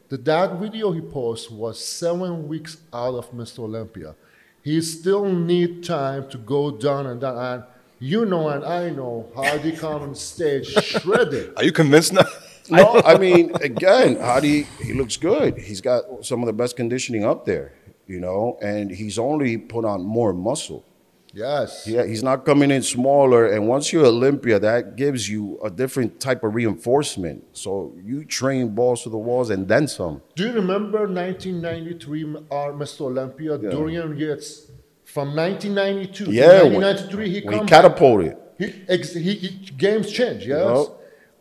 that 0.10 0.26
that 0.26 0.60
video 0.60 0.92
he 0.92 1.00
posted 1.00 1.58
was 1.58 1.84
seven 1.84 2.48
weeks 2.50 2.78
out 2.94 3.16
of 3.16 3.32
Mr. 3.32 3.60
Olympia. 3.60 4.14
He 4.62 4.82
still 4.82 5.26
need 5.26 5.84
time 5.86 6.30
to 6.30 6.38
go 6.38 6.70
down 6.72 7.08
and 7.08 7.22
down. 7.22 7.38
And 7.38 7.64
you 7.98 8.26
know 8.26 8.50
and 8.50 8.64
I 8.66 8.90
know 8.90 9.32
how 9.36 9.58
he 9.58 9.72
come 9.72 10.02
on 10.02 10.16
stage 10.16 10.68
shredded. 10.84 11.54
Are 11.56 11.64
you 11.64 11.72
convinced 11.72 12.14
now? 12.14 12.26
No, 12.70 13.02
I 13.06 13.18
mean, 13.18 13.52
again, 13.62 14.18
Hadi, 14.20 14.64
he 14.84 14.94
looks 14.94 15.18
good. 15.18 15.58
He's 15.58 15.82
got 15.82 16.26
some 16.26 16.42
of 16.42 16.46
the 16.48 16.54
best 16.54 16.76
conditioning 16.76 17.24
up 17.26 17.46
there, 17.46 17.74
you 18.12 18.20
know, 18.20 18.58
and 18.62 18.92
he's 18.92 19.18
only 19.18 19.58
put 19.58 19.86
on 19.86 20.04
more 20.04 20.34
muscle. 20.34 20.86
Yes. 21.34 21.88
Yeah, 21.88 22.06
he's 22.06 22.24
not 22.24 22.46
coming 22.46 22.72
in 22.72 22.84
smaller. 22.84 23.48
And 23.48 23.68
once 23.68 23.94
you're 23.94 24.06
Olympia, 24.06 24.60
that 24.60 24.96
gives 24.98 25.30
you 25.30 25.60
a 25.64 25.70
different 25.70 26.20
type 26.20 26.44
of 26.44 26.54
reinforcement. 26.56 27.44
So 27.54 27.96
you 28.04 28.26
train 28.26 28.76
balls 28.76 29.04
to 29.04 29.10
the 29.10 29.18
walls 29.18 29.50
and 29.50 29.68
then 29.68 29.88
some. 29.88 30.22
Do 30.36 30.48
you 30.48 30.54
remember 30.54 31.08
1993 31.08 32.36
our 32.52 32.72
uh, 32.72 32.76
Mr. 32.76 33.02
Olympia? 33.02 33.58
Dorian 33.58 34.18
Yates 34.18 34.72
From 35.06 35.36
1992 35.36 36.32
Yeah, 36.32 36.60
to 36.60 36.64
when- 36.66 36.82
1993, 36.82 37.30
he 37.30 37.42
when 37.48 37.60
he 37.60 37.66
catapulted. 37.66 38.38
He, 38.58 38.68
he, 38.68 39.34
he- 39.34 39.72
games 39.78 40.12
change. 40.12 40.46
Yes. 40.46 40.88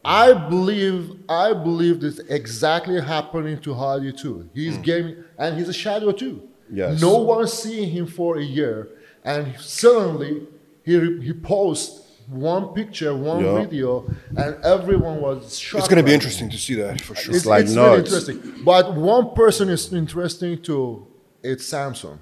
I 0.03 0.33
believe. 0.33 1.13
I 1.29 1.53
believe 1.53 2.01
this 2.01 2.21
exactly 2.21 3.01
happening 3.01 3.61
to 3.61 3.75
Hadi 3.75 4.13
too. 4.13 4.49
He's 4.55 4.77
hmm. 4.77 4.83
game 4.83 5.25
and 5.39 5.59
he's 5.59 5.69
a 5.69 5.75
shadow 5.75 6.13
too. 6.13 6.49
Yes. 6.73 7.01
No 7.01 7.19
one 7.19 7.47
seeing 7.47 7.91
him 7.91 8.07
for 8.07 8.39
a 8.39 8.43
year, 8.43 8.89
and 9.25 9.55
suddenly 9.59 10.47
he 10.85 11.21
he 11.21 11.33
posts 11.33 12.07
one 12.29 12.69
picture, 12.75 13.15
one 13.15 13.45
Yeah. 13.45 13.65
video, 13.65 14.05
and 14.37 14.55
everyone 14.65 15.21
was 15.21 15.59
shocked. 15.59 15.81
It's 15.81 15.89
going 15.89 15.97
to 15.99 16.03
be 16.05 16.11
by 16.11 16.13
it. 16.13 16.15
interesting 16.15 16.49
to 16.51 16.59
see 16.59 16.75
that 16.77 17.01
for 17.01 17.15
sure. 17.17 17.35
It's, 17.35 17.45
like 17.45 17.65
it's 17.65 17.75
really 17.75 17.99
interesting. 17.99 18.39
But 18.65 18.95
one 18.95 19.35
person 19.35 19.69
is 19.69 19.93
interesting 19.93 20.63
too. 20.63 21.07
It's 21.43 21.67
Samson. 21.67 22.21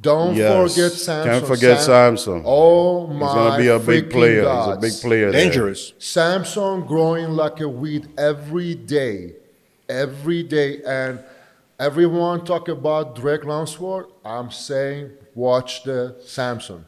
Don't 0.00 0.36
Yes. 0.36 0.74
forget 0.74 0.92
Samson. 0.92 1.32
Can't 1.32 1.46
forget 1.46 1.80
Sam- 1.80 2.16
Samson. 2.16 2.42
Oh 2.46 3.08
my! 3.08 3.26
He's 3.26 3.34
gonna 3.34 3.58
be 3.58 3.68
a 3.68 3.78
big 3.80 4.10
player. 4.10 4.42
gods. 4.42 4.66
He's 4.68 4.76
a 4.76 4.80
big 4.94 5.02
player. 5.08 5.32
there. 5.32 5.42
Dangerous. 5.42 5.92
Samson 5.98 6.82
growing 6.86 7.30
like 7.30 7.58
a 7.60 7.68
weed 7.68 8.06
every 8.16 8.76
day, 8.76 9.32
every 9.88 10.44
day, 10.44 10.80
and 10.86 11.18
everyone 11.78 12.44
talk 12.44 12.68
about 12.68 13.14
Derek 13.14 13.44
Lunsford. 13.44 14.06
I'm 14.24 14.50
saying 14.50 15.10
watch 15.34 15.82
the 15.84 16.16
Samson. 16.24 16.84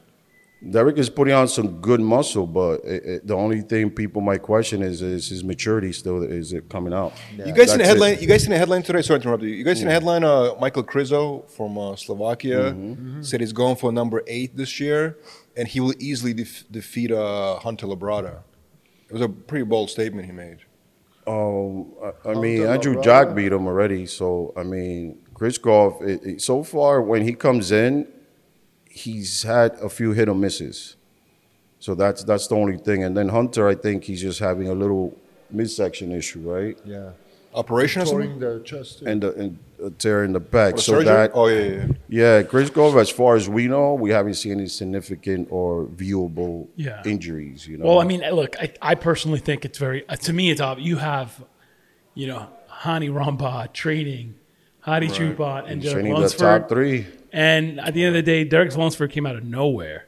Derek 0.70 0.98
is 0.98 1.08
putting 1.08 1.32
on 1.32 1.48
some 1.48 1.80
good 1.80 2.00
muscle, 2.02 2.46
but 2.46 2.84
it, 2.84 3.04
it, 3.04 3.26
the 3.26 3.34
only 3.34 3.62
thing 3.62 3.88
people 3.90 4.20
might 4.20 4.42
question 4.42 4.82
is 4.82 5.00
is 5.00 5.28
his 5.30 5.42
maturity 5.42 5.90
still 5.90 6.22
is 6.22 6.52
it 6.52 6.68
coming 6.68 6.92
out? 6.92 7.14
You 7.34 7.52
guys 7.54 7.70
seen 7.70 7.80
a 7.80 7.86
headline? 7.86 8.14
it. 8.14 8.20
You 8.20 8.28
guys 8.28 8.42
seen 8.42 8.52
a 8.52 8.58
headline 8.58 8.82
today? 8.82 9.00
Sorry 9.00 9.20
to 9.20 9.24
interrupt 9.24 9.42
you. 9.42 9.48
You 9.48 9.64
guys 9.64 9.78
seen 9.78 9.88
a 9.88 9.90
headline? 9.90 10.22
Uh, 10.22 10.54
Michael 10.60 10.84
Krizo 10.84 11.48
from 11.50 11.78
uh, 11.78 11.96
Slovakia 11.96 12.74
Mm-hmm. 12.74 13.22
said 13.22 13.40
he's 13.40 13.54
going 13.54 13.76
for 13.76 13.90
number 13.90 14.22
eight 14.26 14.54
this 14.54 14.78
year, 14.78 15.16
and 15.56 15.66
he 15.66 15.80
will 15.80 15.94
easily 15.98 16.34
def- 16.34 16.64
defeat 16.70 17.10
uh, 17.10 17.58
Hunter 17.60 17.86
Labrada. 17.86 18.42
It 19.08 19.12
was 19.14 19.22
a 19.22 19.30
pretty 19.30 19.64
bold 19.64 19.88
statement 19.88 20.26
he 20.26 20.32
made. 20.32 20.58
Um, 21.26 21.92
I, 22.02 22.30
I 22.30 22.34
mean, 22.34 22.66
Andrew 22.66 22.94
Labrada. 22.94 23.04
Jack 23.04 23.34
beat 23.34 23.52
him 23.52 23.66
already. 23.66 24.06
So 24.06 24.52
I 24.56 24.62
mean, 24.62 25.18
Chris 25.34 25.58
Goff. 25.58 26.02
It, 26.02 26.22
it, 26.24 26.42
so 26.42 26.62
far, 26.62 27.02
when 27.02 27.22
he 27.22 27.34
comes 27.34 27.72
in, 27.72 28.06
he's 28.88 29.42
had 29.42 29.72
a 29.80 29.88
few 29.88 30.12
hit 30.12 30.28
or 30.28 30.34
misses. 30.34 30.96
So 31.78 31.94
that's 31.94 32.24
that's 32.24 32.46
the 32.46 32.56
only 32.56 32.76
thing. 32.76 33.04
And 33.04 33.16
then 33.16 33.28
Hunter, 33.28 33.68
I 33.68 33.74
think 33.74 34.04
he's 34.04 34.20
just 34.20 34.38
having 34.38 34.68
a 34.68 34.74
little 34.74 35.16
midsection 35.50 36.12
issue, 36.12 36.40
right? 36.40 36.78
Yeah, 36.84 37.10
Operation 37.54 38.02
or 38.02 38.06
something? 38.06 38.38
the 38.38 38.60
chest. 38.64 39.00
too. 39.00 39.06
And 39.06 39.22
the 39.22 39.34
and 39.34 39.58
a 39.82 39.90
tear 39.90 40.24
in 40.24 40.32
the 40.32 40.40
back. 40.40 40.74
Or 40.74 40.78
So 40.78 40.92
surgery? 40.92 41.04
that 41.06 41.30
oh 41.34 41.46
yeah, 41.48 41.60
yeah, 41.60 41.86
yeah. 42.08 42.36
Yeah, 42.36 42.42
Chris 42.42 42.70
Goff, 42.70 42.96
as 42.96 43.10
far 43.10 43.34
as 43.36 43.48
we 43.48 43.66
know, 43.66 43.94
we 43.94 44.10
haven't 44.10 44.34
seen 44.34 44.52
any 44.52 44.66
significant 44.68 45.48
or 45.50 45.86
viewable 45.86 46.68
Yeah. 46.76 47.02
injuries. 47.04 47.66
You 47.66 47.78
know. 47.78 47.86
Well, 47.86 47.98
I 48.00 48.04
mean, 48.04 48.20
look, 48.32 48.56
I, 48.60 48.72
I 48.82 48.94
personally 48.94 49.40
think 49.40 49.64
it's 49.64 49.78
very, 49.78 50.06
uh, 50.08 50.16
to 50.16 50.32
me, 50.32 50.50
it's 50.50 50.60
obvious. 50.60 50.86
You 50.86 50.96
have, 50.96 51.42
you 52.14 52.26
know, 52.26 52.46
Hany 52.68 53.08
Rambod 53.08 53.72
training, 53.72 54.34
Hadi 54.80 55.08
Choopan, 55.08 55.64
and 55.70 55.82
He's 55.82 55.90
Derek 55.90 55.94
training 56.04 56.14
the 56.14 56.20
Lunsford. 56.20 56.40
top 56.62 56.68
three. 56.68 57.06
And 57.32 57.80
at 57.80 57.94
the 57.94 58.04
end 58.04 58.16
of 58.16 58.24
the 58.24 58.30
day, 58.30 58.44
Derek 58.44 58.76
Lunsford 58.76 59.10
came 59.10 59.24
out 59.26 59.36
of 59.36 59.44
nowhere, 59.44 60.06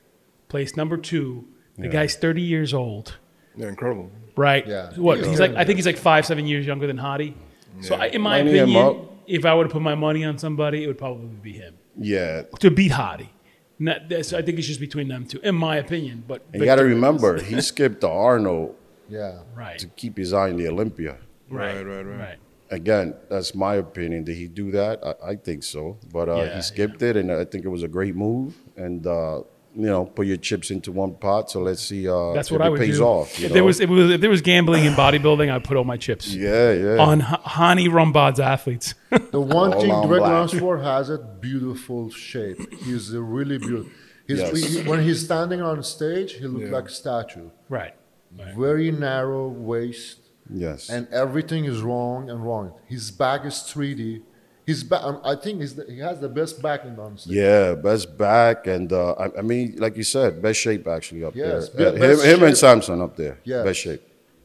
placed 0.49 0.77
number 0.77 0.97
two. 0.97 1.47
The 1.79 1.89
guy's 1.89 2.15
30 2.15 2.43
years 2.43 2.73
old, 2.75 3.17
They're 3.57 3.69
incredible. 3.71 4.11
Right? 4.37 4.67
Yeah. 4.67 4.93
What? 4.97 5.19
Yeah. 5.21 5.29
He's 5.29 5.41
like, 5.41 5.55
I 5.55 5.65
think 5.65 5.77
he's 5.77 5.87
like 5.87 5.97
five, 5.99 6.27
seven 6.27 6.47
years 6.47 6.67
younger 6.67 6.87
than 6.87 6.99
Hadi. 6.99 7.35
So, 7.81 7.95
I, 7.95 8.07
in 8.07 8.21
my 8.21 8.39
Lining 8.39 8.55
opinion, 8.61 9.09
if 9.27 9.45
I 9.45 9.55
were 9.55 9.65
to 9.65 9.71
put 9.71 9.83
my 9.83 9.95
money 9.95 10.25
on 10.25 10.39
somebody, 10.39 10.85
it 10.85 10.87
would 10.87 10.99
probably 10.99 11.27
be 11.29 11.53
him 11.53 11.75
Yeah, 11.99 12.43
to 12.61 12.71
beat 12.71 12.93
Hadi. 12.93 13.31
Not, 13.79 14.03
so 14.23 14.39
I 14.39 14.43
think 14.43 14.59
it's 14.59 14.69
just 14.69 14.79
between 14.79 15.09
them 15.09 15.27
two, 15.27 15.41
in 15.41 15.55
my 15.57 15.77
opinion. 15.77 16.23
But 16.29 16.43
and 16.53 16.61
you 16.61 16.67
got 16.67 16.77
to 16.77 16.85
remember, 16.85 17.43
he 17.43 17.61
skipped 17.61 18.03
the 18.03 18.09
Arnold 18.11 18.77
yeah, 19.09 19.41
right, 19.57 19.79
to 19.79 19.89
keep 19.89 20.17
his 20.17 20.33
eye 20.33 20.51
on 20.51 20.57
the 20.57 20.69
Olympia. 20.69 21.17
right, 21.51 21.75
Right, 21.77 21.83
right, 21.87 22.03
right. 22.07 22.19
right. 22.19 22.39
Again, 22.71 23.15
that's 23.29 23.55
my 23.55 23.75
opinion. 23.75 24.25
Did 24.25 24.37
he 24.37 24.49
do 24.49 24.71
that? 24.71 25.05
I, 25.05 25.31
I 25.33 25.37
think 25.37 25.63
so. 25.63 25.99
But 26.13 26.29
uh, 26.29 26.37
Yeah, 26.37 26.57
he 26.57 26.63
skipped 26.63 27.03
it, 27.03 27.17
and 27.17 27.31
I 27.31 27.45
think 27.45 27.65
it 27.65 27.69
was 27.69 27.83
a 27.83 27.89
great 27.89 28.15
move. 28.17 28.55
And 28.77 29.07
uh, 29.07 29.43
you 29.75 29.87
know, 29.87 30.05
put 30.05 30.27
your 30.27 30.37
chips 30.37 30.71
into 30.71 30.93
one 30.93 31.15
pot. 31.15 31.51
So 31.51 31.61
let's 31.61 31.83
see. 31.83 32.07
Uh, 32.09 32.33
That's 32.35 32.49
if 32.49 32.53
what 32.53 32.63
I 32.63 32.67
it 32.67 32.71
would 32.71 32.81
pays 32.81 32.99
do. 32.99 33.05
off. 33.05 33.39
you 33.41 33.47
if 33.47 33.53
there 33.53 33.65
was, 33.65 33.81
if, 33.81 33.89
it 33.89 33.93
was, 33.93 34.11
if 34.11 34.21
there 34.21 34.31
was 34.31 34.43
gambling 34.43 34.85
in 34.85 34.93
bodybuilding, 34.95 35.51
I'd 35.51 35.65
put 35.65 35.77
all 35.77 35.85
my 35.85 35.97
chips 35.97 36.35
yeah, 36.35 36.73
yeah. 36.73 36.97
on 36.99 37.23
H- 37.23 37.27
Hany 37.45 37.89
Rambod's 37.89 38.41
athletes. 38.41 38.95
The 39.31 39.41
one 39.41 39.73
All 39.75 39.81
thing 39.81 39.91
on 39.91 40.09
Greg 40.09 40.21
black. 40.21 40.83
Has 40.83 41.09
a 41.11 41.19
beautiful 41.19 42.11
shape. 42.11 42.59
He's 42.85 43.13
a 43.15 43.21
really 43.23 43.59
beautiful. 43.59 43.91
He's, 44.27 44.39
Yes. 44.39 44.75
he- 44.75 44.83
when 44.89 45.03
he's 45.03 45.25
standing 45.25 45.61
on 45.63 45.83
stage, 45.83 46.35
he 46.35 46.47
looks 46.47 46.67
Yeah. 46.67 46.77
like 46.77 46.87
a 46.87 46.91
statue. 46.91 47.49
Right. 47.69 47.95
right. 48.39 48.55
Very 48.55 48.91
narrow 48.91 49.49
waist, 49.49 50.19
yes. 50.53 50.89
and 50.91 51.09
everything 51.09 51.65
is 51.65 51.81
wrong 51.81 52.31
and 52.31 52.45
wrong. 52.45 52.73
His 52.89 53.11
back 53.11 53.45
is 53.47 53.55
3D. 53.55 54.23
His 54.65 54.85
back, 54.85 55.03
um, 55.03 55.21
I 55.25 55.35
think 55.35 55.61
he's 55.61 55.75
the, 55.75 55.85
he 55.91 55.99
has 55.99 56.21
the 56.21 56.29
best 56.29 56.63
back 56.63 56.85
in 56.85 56.97
on 56.99 57.19
stage. 57.19 57.35
Yeah, 57.35 57.75
best 57.75 58.17
back, 58.17 58.69
and 58.69 58.93
uh, 58.93 59.13
I, 59.15 59.39
I 59.39 59.43
mean, 59.43 59.75
like 59.79 59.97
you 59.97 60.05
said, 60.05 60.41
best 60.41 60.61
shape 60.61 60.87
actually 60.87 61.25
up 61.25 61.35
Yes, 61.35 61.69
there. 61.71 61.91
be- 61.93 61.99
Uh, 61.99 62.03
him, 62.11 62.19
him 62.21 62.43
and 62.45 62.53
shape. 62.53 62.57
Samson 62.59 63.01
up 63.01 63.17
there. 63.17 63.39
Yes. 63.43 63.65
best 63.65 63.81
shape. 63.81 64.03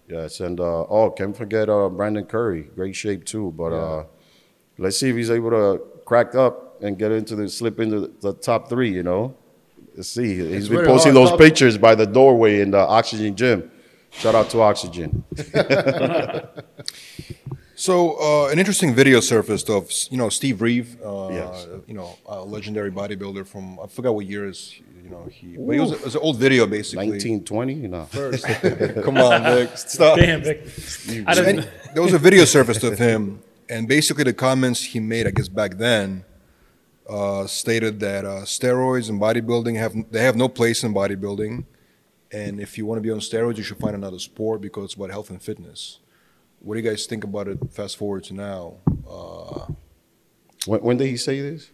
Yes, 0.07 0.39
and 0.39 0.59
uh, 0.59 0.85
oh, 0.89 1.11
can't 1.11 1.37
forget 1.37 1.69
uh, 1.69 1.87
Brandon 1.89 2.25
Curry, 2.25 2.63
great 2.75 2.95
shape 2.95 3.25
too. 3.25 3.53
But 3.55 3.73
uh, 3.73 4.03
let's 4.79 4.99
see 4.99 5.09
if 5.09 5.15
he's 5.15 5.29
able 5.29 5.51
to 5.51 5.81
crack 6.05 6.33
up 6.33 6.81
and 6.81 6.97
get 6.97 7.11
into 7.11 7.35
the 7.35 7.47
slip 7.47 7.79
into 7.79 7.99
the, 7.99 8.11
the 8.21 8.33
top 8.33 8.69
three. 8.69 8.89
You 8.89 9.03
know, 9.03 9.35
let's 9.95 10.09
see. 10.09 10.35
He's 10.37 10.51
It's 10.51 10.67
been 10.69 10.83
posting 10.85 11.13
hard. 11.13 11.25
those 11.25 11.29
Top- 11.31 11.39
pictures 11.39 11.77
by 11.77 11.93
the 11.93 12.07
doorway 12.07 12.61
in 12.61 12.71
the 12.71 12.79
Oxygen 12.79 13.35
Gym. 13.35 13.69
Shout 14.09 14.33
out 14.33 14.49
to 14.49 14.61
Oxygen. 14.61 15.23
So 17.79 18.19
uh, 18.19 18.49
an 18.51 18.57
interesting 18.57 18.95
video 18.95 19.19
surfaced 19.19 19.69
of 19.69 19.91
you 20.09 20.17
know 20.17 20.29
Steve 20.29 20.63
Reeve, 20.63 20.97
uh, 21.05 21.29
Yes. 21.29 21.67
you 21.85 21.93
know 21.93 22.17
a 22.25 22.43
legendary 22.43 22.89
bodybuilder 22.91 23.45
from 23.45 23.79
I 23.79 23.85
forgot 23.85 24.15
what 24.15 24.25
years 24.25 24.73
you 25.03 25.11
know 25.11 25.25
he, 25.29 25.55
but 25.57 25.75
it 25.75 25.79
was, 25.79 25.91
it 25.91 26.03
was 26.03 26.15
an 26.15 26.21
old 26.21 26.37
video 26.39 26.65
basically. 26.65 27.07
Nineteen 27.11 27.43
twenty, 27.43 27.73
you 27.75 27.87
know. 27.87 28.07
Come 29.05 29.17
on, 29.19 29.43
Vic, 29.43 29.69
stop. 29.77 30.17
Damn, 30.17 30.41
Vic. 30.41 30.65
I 31.27 31.35
don't, 31.35 31.69
there 31.93 32.01
was 32.01 32.13
a 32.13 32.17
video 32.17 32.45
surfaced 32.45 32.83
of 32.83 32.97
him, 32.97 33.43
and 33.69 33.87
basically 33.87 34.23
the 34.23 34.33
comments 34.33 34.83
he 34.83 34.99
made, 34.99 35.27
I 35.27 35.29
guess 35.31 35.47
back 35.47 35.77
then, 35.77 36.25
uh, 37.07 37.45
stated 37.45 37.99
that 37.99 38.25
uh, 38.25 38.41
steroids 38.41 39.07
and 39.07 39.21
bodybuilding 39.21 39.75
have 39.77 39.93
they 40.09 40.23
have 40.23 40.35
no 40.35 40.47
place 40.49 40.83
in 40.83 40.95
bodybuilding, 40.95 41.63
and 42.31 42.59
if 42.59 42.75
you 42.75 42.87
want 42.87 42.97
to 42.97 43.03
be 43.03 43.11
on 43.11 43.19
steroids, 43.19 43.57
you 43.57 43.63
should 43.63 43.77
find 43.77 43.95
another 43.95 44.17
sport 44.17 44.61
because 44.61 44.85
it's 44.85 44.93
about 44.95 45.11
health 45.11 45.29
and 45.29 45.39
fitness. 45.43 45.99
What 46.67 46.75
do 46.75 46.81
you 46.81 46.89
guys 46.89 47.05
think 47.05 47.23
about 47.23 47.47
it? 47.47 47.57
Fast 47.71 47.95
forward 47.95 48.25
to 48.25 48.33
now. 48.33 48.73
Uh, 49.09 49.67
When, 50.65 50.81
when 50.81 50.97
did 50.97 51.07
he 51.07 51.15
say 51.15 51.39
this? 51.39 51.71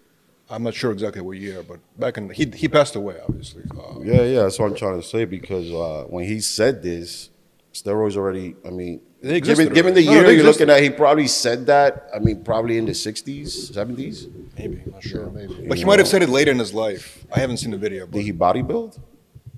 I'm 0.51 0.61
not 0.61 0.75
sure 0.75 0.91
exactly 0.91 1.19
what 1.19 1.37
year, 1.37 1.63
but 1.63 1.79
back 1.97 2.17
in 2.19 2.29
he 2.29 2.45
he 2.63 2.67
passed 2.67 2.95
away, 2.95 3.15
obviously. 3.27 3.63
Uh, 3.75 4.01
Yeah, 4.01 4.21
yeah, 4.21 4.41
that's 4.43 4.59
what 4.59 4.69
I'm 4.69 4.75
trying 4.75 5.01
to 5.01 5.07
say 5.13 5.25
because 5.25 5.67
uh, 5.73 6.03
when 6.13 6.25
he 6.25 6.39
said 6.41 6.83
this, 6.83 7.31
steroids 7.73 8.15
already. 8.15 8.55
I 8.63 8.69
mean, 8.69 9.01
They 9.21 9.41
given, 9.41 9.73
given 9.73 9.95
the 9.95 10.05
already. 10.05 10.05
No, 10.05 10.11
year 10.11 10.21
you're 10.21 10.31
existed. 10.45 10.67
looking 10.67 10.69
at, 10.75 10.83
he 10.83 10.89
probably 10.91 11.25
said 11.27 11.65
that. 11.73 11.91
I 12.15 12.19
mean, 12.19 12.43
probably 12.43 12.77
in 12.77 12.85
the 12.85 12.91
'60s, 13.07 13.49
'70s. 13.73 14.29
maybe, 14.59 14.77
I'm 14.85 14.91
not 14.91 15.01
sure. 15.01 15.25
Yeah, 15.25 15.31
maybe. 15.39 15.67
But 15.69 15.77
he 15.79 15.85
might 15.89 15.97
have 16.03 16.07
said 16.13 16.21
it 16.21 16.29
later 16.29 16.51
in 16.51 16.59
his 16.59 16.73
life. 16.85 17.25
I 17.35 17.39
haven't 17.39 17.57
seen 17.57 17.71
the 17.71 17.81
video. 17.87 18.05
But 18.05 18.17
Did 18.17 18.25
he 18.29 18.33
bodybuild? 18.45 18.99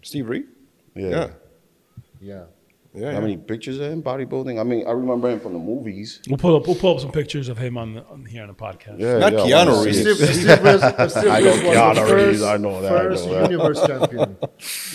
Steve 0.02 0.30
Reeve? 0.30 0.48
Yeah. 0.95 1.10
Yeah. 1.10 1.30
Yeah. 2.21 2.43
Yeah. 2.96 3.14
How 3.14 3.20
many 3.22 3.38
pictures 3.38 3.80
of 3.80 3.92
him 3.92 4.02
bodybuilding? 4.02 4.60
I 4.60 4.64
mean, 4.64 4.88
I 4.88 4.92
remember 4.92 5.30
him 5.30 5.40
from 5.40 5.54
the 5.54 5.60
movies. 5.60 6.22
we'll 6.30 6.38
pull 6.38 6.56
up. 6.56 6.66
We'll 6.66 6.76
pull 6.78 6.96
up 6.96 7.02
some 7.02 7.12
pictures 7.12 7.50
of 7.50 7.58
him 7.58 7.78
on, 7.78 7.96
the, 7.96 8.06
on 8.06 8.26
here 8.26 8.42
on 8.44 8.48
the 8.48 8.54
podcast. 8.54 9.00
Yeah, 9.00 9.18
Not 9.18 9.34
yeah, 9.34 9.40
I 9.62 9.66
Keanu 9.66 9.86
Reeves. 9.86 9.98
it. 10.00 10.16
Steve, 10.16 10.36
Steve 10.36 10.64
Reeves, 10.64 11.14
Steve 11.14 11.32
I 11.32 11.40
know 11.42 11.52
Reeves 11.52 11.64
Keanu 11.64 12.08
the 12.08 12.16
Reeves, 12.16 12.42
I 12.44 12.58
know 12.58 12.82
that, 12.82 12.92
I 12.96 13.00
first 13.04 13.26
know 13.28 13.34
that. 13.34 13.52
universe 13.52 13.86
champion. 13.86 14.38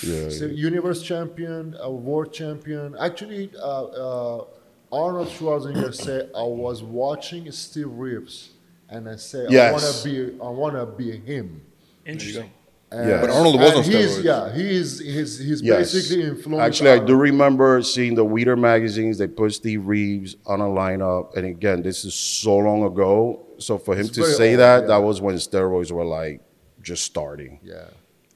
Yeah, 0.02 0.28
So 0.30 0.46
universe 0.46 1.02
champion, 1.02 1.76
a 1.80 1.90
world 1.92 2.32
champion. 2.32 2.96
Actually, 2.98 3.50
uh, 3.56 3.84
uh, 3.84 4.44
Arnold 4.92 5.28
Schwarzenegger 5.28 5.94
said, 5.94 6.30
"I 6.34 6.42
was 6.42 6.82
watching 6.82 7.50
Steve 7.52 7.90
Reeves, 7.90 8.50
and 8.88 9.08
I 9.08 9.16
said, 9.16 9.54
I 9.54 9.70
want 9.72 9.84
to 9.84 10.04
be, 10.04 10.40
I 10.40 10.48
want 10.48 10.74
to 10.74 10.86
be 10.86 11.16
him." 11.18 11.60
Interesting. 12.06 12.50
And, 12.92 13.08
Yes. 13.08 13.20
But 13.20 13.30
Arnold 13.30 13.60
was 13.60 13.68
and 13.70 13.78
on 13.78 13.84
he's, 13.84 14.18
steroids. 14.18 14.24
Yeah, 14.24 14.52
he's 14.52 14.98
he's 14.98 15.38
he's 15.38 15.62
Yes. 15.62 15.92
basically 15.92 16.24
influenced. 16.24 16.60
Actually, 16.66 16.90
I 16.90 16.98
do 16.98 17.14
remember 17.16 17.82
seeing 17.82 18.14
the 18.14 18.24
Weider 18.24 18.58
magazines. 18.58 19.16
They 19.18 19.28
put 19.28 19.52
Steve 19.54 19.86
Reeves 19.86 20.36
on 20.46 20.60
a 20.60 20.64
lineup, 20.64 21.36
and 21.36 21.46
again, 21.46 21.82
this 21.82 22.04
is 22.04 22.14
so 22.14 22.56
long 22.56 22.82
ago. 22.82 23.46
So 23.58 23.78
for 23.78 23.94
him 23.94 24.06
It's 24.06 24.10
to 24.16 24.24
say 24.24 24.52
old, 24.52 24.60
that, 24.60 24.80
yeah. 24.82 24.86
that 24.88 24.96
was 24.98 25.20
when 25.20 25.36
steroids 25.36 25.92
were 25.92 26.04
like 26.04 26.40
just 26.82 27.04
starting. 27.04 27.60
Yeah, 27.62 27.84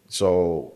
So 0.08 0.74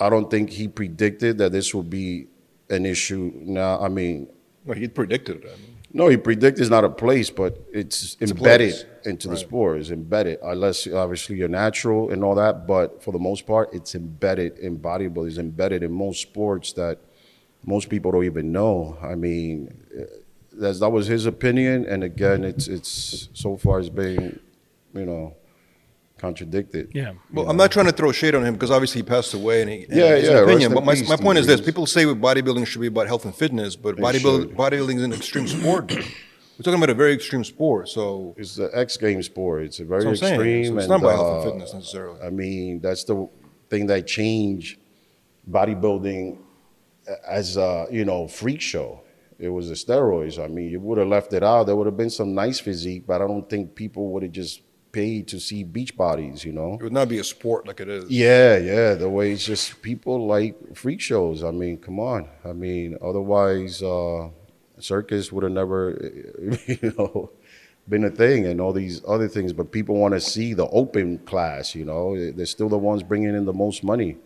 I 0.00 0.10
don't 0.10 0.28
think 0.30 0.50
he 0.50 0.66
predicted 0.68 1.38
that 1.38 1.52
this 1.52 1.72
would 1.74 1.88
be 1.88 2.26
an 2.70 2.84
issue. 2.84 3.30
Now, 3.36 3.80
I 3.80 3.88
mean, 3.88 4.28
Well, 4.64 4.76
he 4.76 4.88
predicted 4.88 5.44
it. 5.44 5.52
I 5.54 5.56
mean. 5.62 5.75
No, 5.96 6.08
he 6.08 6.18
predict 6.18 6.58
is 6.60 6.68
not 6.68 6.84
a 6.84 6.90
place, 6.90 7.30
but 7.30 7.58
it's, 7.72 8.18
embedded 8.20 8.72
place. 8.72 8.84
into 9.06 9.28
the 9.28 9.36
sport. 9.38 9.78
It's 9.78 9.88
embedded, 9.88 10.40
unless 10.42 10.86
obviously 10.86 11.36
you're 11.36 11.48
natural 11.48 12.10
and 12.10 12.22
all 12.22 12.34
that. 12.34 12.66
But 12.66 13.02
for 13.02 13.12
the 13.12 13.18
most 13.18 13.46
part, 13.46 13.72
it's 13.72 13.94
embedded 13.94 14.58
in 14.58 14.78
bodybuilding. 14.78 15.28
It's 15.28 15.38
embedded 15.38 15.82
in 15.82 15.90
most 15.90 16.20
sports 16.20 16.74
that 16.74 16.98
most 17.64 17.88
people 17.88 18.12
don't 18.12 18.26
even 18.26 18.52
know. 18.52 18.98
I 19.00 19.14
mean, 19.14 19.74
that's, 20.52 20.80
that 20.80 20.90
was 20.90 21.06
his 21.06 21.24
opinion, 21.24 21.86
and 21.86 22.04
again, 22.04 22.44
it's 22.44 22.68
it's 22.68 23.30
so 23.32 23.56
far 23.56 23.80
it's 23.80 23.88
been, 23.88 24.38
you 24.92 25.06
know, 25.06 25.34
contradicted. 26.18 26.90
Yeah. 26.94 27.12
Well, 27.32 27.48
I'm 27.48 27.56
not 27.56 27.70
trying 27.70 27.86
to 27.86 27.92
throw 27.92 28.12
shade 28.12 28.34
on 28.34 28.44
him 28.44 28.54
because 28.54 28.70
obviously 28.70 29.02
he 29.02 29.06
passed 29.06 29.34
away 29.34 29.62
and 29.62 29.70
he 29.70 29.84
and 29.84 29.96
Yeah, 29.96 30.14
it's 30.14 30.28
yeah, 30.28 30.38
an 30.38 30.44
opinion. 30.44 30.74
But 30.74 30.84
my, 30.84 30.94
peace 30.94 31.08
my 31.08 31.16
point 31.16 31.38
is 31.38 31.46
this: 31.46 31.60
people 31.60 31.86
say 31.86 32.04
bodybuilding 32.04 32.66
should 32.66 32.80
be 32.80 32.86
about 32.86 33.06
health 33.06 33.24
and 33.24 33.34
fitness, 33.34 33.76
but 33.76 33.96
bodybuilding 33.96 34.54
bodybuilding 34.56 34.96
is 34.96 35.02
an 35.02 35.12
extreme 35.12 35.46
sport. 35.46 35.92
We're 35.92 36.62
talking 36.62 36.78
about 36.78 36.88
a 36.88 36.94
very 36.94 37.12
extreme 37.12 37.44
sport, 37.44 37.90
so 37.90 38.34
It's 38.38 38.56
an 38.56 38.70
X 38.72 38.96
game 38.96 39.22
sport. 39.22 39.64
It's 39.64 39.78
a 39.78 39.84
very 39.84 40.04
That's 40.04 40.22
what 40.22 40.30
I'm 40.30 40.38
saying. 40.38 40.40
extreme. 40.40 40.64
So 40.64 40.76
it's 40.76 40.82
and, 40.84 40.90
not 40.90 41.00
about 41.00 41.16
health 41.16 41.30
and 41.32 41.40
uh, 41.40 41.50
fitness 41.50 41.74
necessarily. 41.74 42.20
I 42.22 42.30
mean, 42.30 42.80
that's 42.80 43.04
the 43.04 43.28
thing 43.68 43.86
that 43.88 44.06
changed 44.06 44.78
bodybuilding 45.50 46.38
as 47.28 47.56
a 47.56 47.86
you 47.90 48.04
know 48.04 48.26
freak 48.26 48.60
show. 48.60 49.02
It 49.38 49.50
was 49.50 49.68
the 49.68 49.74
steroids. 49.74 50.42
I 50.42 50.48
mean, 50.48 50.70
you 50.70 50.80
would 50.80 50.96
have 50.96 51.08
left 51.08 51.34
it 51.34 51.42
out. 51.42 51.64
There 51.64 51.76
would 51.76 51.84
have 51.86 51.96
been 51.96 52.08
some 52.08 52.34
nice 52.34 52.58
physique, 52.58 53.04
but 53.06 53.20
I 53.20 53.26
don't 53.26 53.46
think 53.50 53.74
people 53.74 54.08
would 54.12 54.22
have 54.22 54.32
just 54.32 54.62
paid 54.96 55.28
to 55.28 55.38
see 55.38 55.62
beach 55.62 55.94
bodies. 55.94 56.42
You 56.42 56.52
know. 56.52 56.78
it 56.80 56.82
would 56.82 56.98
not 57.00 57.08
be 57.08 57.18
a 57.18 57.24
sport 57.24 57.66
like 57.68 57.80
it 57.80 57.88
is. 57.88 58.10
Yeah, 58.10 58.56
yeah. 58.56 58.94
The 58.94 59.10
way 59.10 59.32
it's 59.32 59.44
just 59.44 59.82
people 59.82 60.26
like 60.26 60.54
freak 60.74 61.00
shows. 61.00 61.44
I 61.44 61.50
mean, 61.50 61.76
come 61.76 62.00
on. 62.00 62.28
I 62.44 62.52
mean, 62.52 62.96
otherwise, 63.02 63.82
uh, 63.82 64.30
circus 64.78 65.30
would 65.32 65.44
have 65.44 65.52
never, 65.52 65.80
you 66.66 66.94
know, 66.96 67.30
been 67.88 68.04
a 68.04 68.10
thing 68.10 68.46
and 68.46 68.58
all 68.58 68.72
these 68.72 69.02
other 69.06 69.28
things. 69.28 69.52
But 69.52 69.70
people 69.70 69.96
want 69.96 70.14
to 70.14 70.20
see 70.20 70.54
the 70.54 70.68
open 70.68 71.18
class. 71.18 71.74
You 71.74 71.84
know, 71.84 72.32
they're 72.32 72.46
still 72.46 72.70
the 72.70 72.78
ones 72.78 73.02
bringing 73.02 73.34
in 73.34 73.44
the 73.44 73.52
most 73.52 73.84
money. 73.84 74.16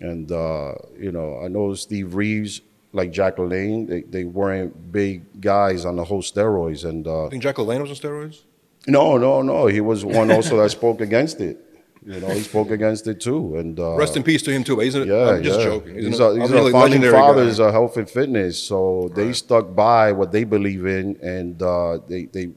And 0.00 0.30
uh, 0.30 0.74
you 0.96 1.10
know, 1.10 1.40
I 1.44 1.48
know 1.48 1.74
Steve 1.74 2.14
Reeves, 2.14 2.60
like 2.92 3.10
Jack 3.10 3.38
LaLanne, 3.38 3.88
they, 3.88 4.02
they 4.02 4.24
weren't 4.24 4.92
big 4.92 5.40
guys 5.40 5.84
on 5.84 5.96
the 5.96 6.04
whole 6.04 6.22
steroids. 6.22 6.84
And 6.88 7.04
uh, 7.08 7.26
I 7.26 7.30
think 7.30 7.42
Jack 7.42 7.56
LaLanne 7.56 7.80
was 7.80 7.90
on 7.90 7.96
steroids. 7.96 8.44
No, 8.88 9.16
no, 9.18 9.42
no. 9.42 9.66
He 9.66 9.80
was 9.80 10.04
one 10.04 10.30
also 10.30 10.56
that 10.58 10.70
spoke 10.70 11.00
against 11.00 11.40
it. 11.40 11.64
You 12.06 12.20
know, 12.20 12.28
he 12.28 12.40
spoke 12.40 12.70
against 12.70 13.06
it 13.06 13.20
too. 13.20 13.56
And 13.56 13.78
uh, 13.78 13.96
Rest 13.96 14.16
in 14.16 14.22
peace 14.22 14.42
to 14.42 14.50
him 14.50 14.64
too. 14.64 14.76
But 14.76 14.86
he's 14.86 14.94
an, 14.94 15.08
yeah, 15.08 15.30
I'm 15.30 15.42
just 15.42 15.58
yeah. 15.60 15.64
joking. 15.66 15.94
He's 15.94 16.04
These 16.06 16.20
an, 16.20 16.26
are, 16.26 16.32
these 16.32 16.42
obviously 16.44 16.70
are 16.70 16.72
founding 16.72 17.00
legendary 17.02 17.56
guy. 17.56 17.64
of 17.66 17.72
health 17.72 17.96
and 17.96 18.08
fitness, 18.08 18.62
so 18.62 19.10
they 19.14 19.32
stuck 19.32 19.74
by 19.74 20.12
what 20.12 20.32
they 20.32 20.44
believe 20.44 20.86
in, 20.86 21.16
and 21.22 21.62
uh, 21.62 21.98
they 22.08 22.24
they 22.24 22.50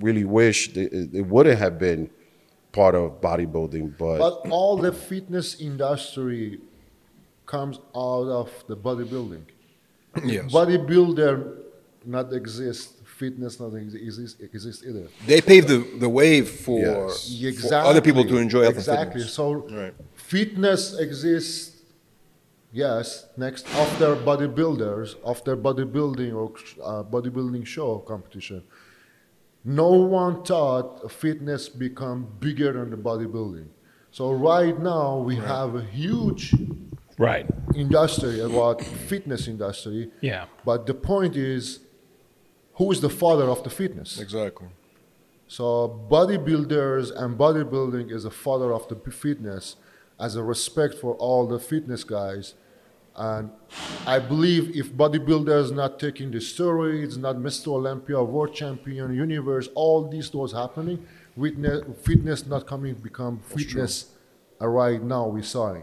really 0.00 0.24
wish 0.24 0.72
they, 0.72 0.82
it 0.82 1.26
wouldn't 1.26 1.58
have 1.58 1.78
been 1.78 2.10
part 2.72 2.94
of 2.94 3.20
bodybuilding. 3.20 3.96
But, 3.98 4.18
But 4.18 4.50
all 4.50 4.76
the 4.76 4.92
fitness 4.92 5.60
industry 5.60 6.60
comes 7.46 7.78
out 7.94 8.28
of 8.28 8.64
the 8.66 8.76
bodybuilding. 8.76 9.44
Yes. 10.24 10.52
Bodybuilder 10.52 11.58
not 12.04 12.32
exist, 12.32 13.01
fitness 13.12 13.56
doesn't 13.56 13.84
ex- 13.86 13.94
exist, 13.94 14.40
exist 14.40 14.84
either. 14.88 15.06
They 15.26 15.40
paved 15.40 15.68
the, 15.68 15.78
the 15.98 16.08
way 16.08 16.42
for, 16.42 16.80
Yes. 16.80 17.68
for 17.68 17.74
other 17.74 18.00
people 18.00 18.24
to 18.24 18.36
enjoy 18.38 18.62
health 18.62 18.74
exactly. 18.76 19.02
and 19.02 19.30
fitness. 19.30 19.32
So 19.34 19.52
Right. 19.80 19.94
fitness 20.14 20.98
exists. 20.98 21.68
Yes, 22.72 23.26
next 23.36 23.66
after 23.84 24.16
bodybuilders, 24.16 25.16
after 25.26 25.54
bodybuilding 25.56 26.32
or 26.34 26.46
uh, 26.82 27.02
bodybuilding 27.02 27.66
show 27.66 27.98
competition, 27.98 28.62
no 29.64 29.90
one 29.90 30.42
thought 30.42 31.12
fitness 31.12 31.68
become 31.68 32.26
bigger 32.40 32.72
than 32.72 32.88
the 32.90 32.96
bodybuilding. 32.96 33.66
So 34.10 34.32
right 34.32 34.78
now 34.80 35.18
we 35.18 35.36
have 35.36 35.74
a 35.74 35.84
huge 35.84 36.54
Right. 37.18 37.46
industry 37.74 38.40
about 38.40 38.80
fitness 38.82 39.46
industry. 39.48 40.10
Yeah. 40.22 40.46
But 40.64 40.86
the 40.86 40.94
point 40.94 41.36
is, 41.36 41.80
who 42.74 42.90
is 42.90 43.00
the 43.00 43.10
father 43.10 43.44
of 43.44 43.62
the 43.64 43.70
fitness? 43.70 44.18
Exactly. 44.18 44.68
So 45.48 46.06
bodybuilders 46.10 47.14
and 47.14 47.38
bodybuilding 47.38 48.10
is 48.10 48.22
the 48.22 48.30
father 48.30 48.72
of 48.72 48.88
the 48.88 48.96
fitness 49.10 49.76
as 50.18 50.36
a 50.36 50.42
respect 50.42 50.94
for 50.94 51.14
all 51.14 51.46
the 51.46 51.58
fitness 51.58 52.04
guys. 52.04 52.54
And 53.14 53.50
I 54.06 54.18
believe 54.18 54.74
if 54.74 54.90
bodybuilders 54.92 55.70
not 55.72 55.98
taking 55.98 56.30
the 56.30 56.38
steroids, 56.38 57.18
not 57.18 57.36
Mr. 57.36 57.68
Olympia, 57.68 58.22
world 58.22 58.54
champion, 58.54 59.14
universe, 59.14 59.68
all 59.74 60.08
these 60.08 60.32
was 60.32 60.52
happening, 60.52 61.06
witness, 61.36 61.82
fitness 62.02 62.46
not 62.46 62.66
coming 62.66 62.94
become 62.94 63.40
fitness 63.40 64.06
uh, 64.62 64.68
right 64.68 65.02
now 65.02 65.26
we 65.26 65.42
saw 65.42 65.72
it. 65.72 65.82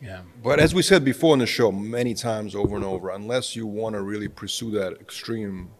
Yeah. 0.00 0.20
But 0.44 0.60
as 0.60 0.74
we 0.74 0.82
said 0.82 1.04
before 1.04 1.32
in 1.32 1.40
the 1.40 1.46
show, 1.46 1.72
many 1.72 2.14
times 2.14 2.54
over 2.54 2.76
and 2.76 2.84
over, 2.84 3.10
unless 3.10 3.56
you 3.56 3.66
want 3.66 3.94
to 3.94 4.02
really 4.02 4.28
pursue 4.28 4.70
that 4.72 4.92
extreme 5.00 5.70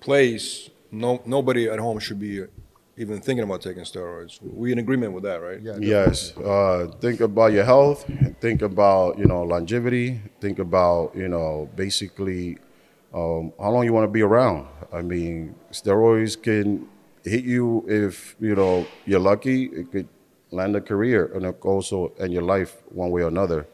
place, 0.00 0.70
no 0.90 1.22
nobody 1.24 1.68
at 1.68 1.78
home 1.78 1.98
should 1.98 2.18
be 2.18 2.44
even 2.96 3.20
thinking 3.20 3.44
about 3.44 3.62
taking 3.62 3.84
steroids. 3.84 4.42
We 4.42 4.72
in 4.72 4.78
agreement 4.78 5.12
with 5.12 5.22
that, 5.22 5.40
right? 5.40 5.60
Yeah, 5.60 5.76
yes, 5.80 6.36
uh, 6.38 6.90
think 7.00 7.20
about 7.20 7.52
your 7.52 7.64
health. 7.64 8.04
Think 8.40 8.62
about 8.62 9.18
you 9.18 9.26
know 9.26 9.42
longevity. 9.42 10.20
Think 10.40 10.58
about 10.58 11.14
you 11.14 11.28
know 11.28 11.70
basically 11.76 12.58
um, 13.14 13.52
how 13.58 13.70
long 13.70 13.84
you 13.84 13.92
want 13.92 14.04
to 14.04 14.12
be 14.12 14.22
around. 14.22 14.66
I 14.92 15.02
mean, 15.02 15.54
steroids 15.70 16.40
can 16.40 16.88
hit 17.24 17.44
you 17.44 17.84
if 17.88 18.36
you 18.40 18.54
know 18.54 18.86
you're 19.06 19.20
lucky. 19.20 19.64
It 19.66 19.92
could 19.92 20.08
land 20.50 20.74
a 20.76 20.80
career 20.80 21.30
and 21.34 21.46
also 21.62 22.12
end 22.18 22.32
your 22.32 22.42
life 22.42 22.76
one 22.88 23.10
way 23.10 23.22
or 23.22 23.28
another, 23.28 23.66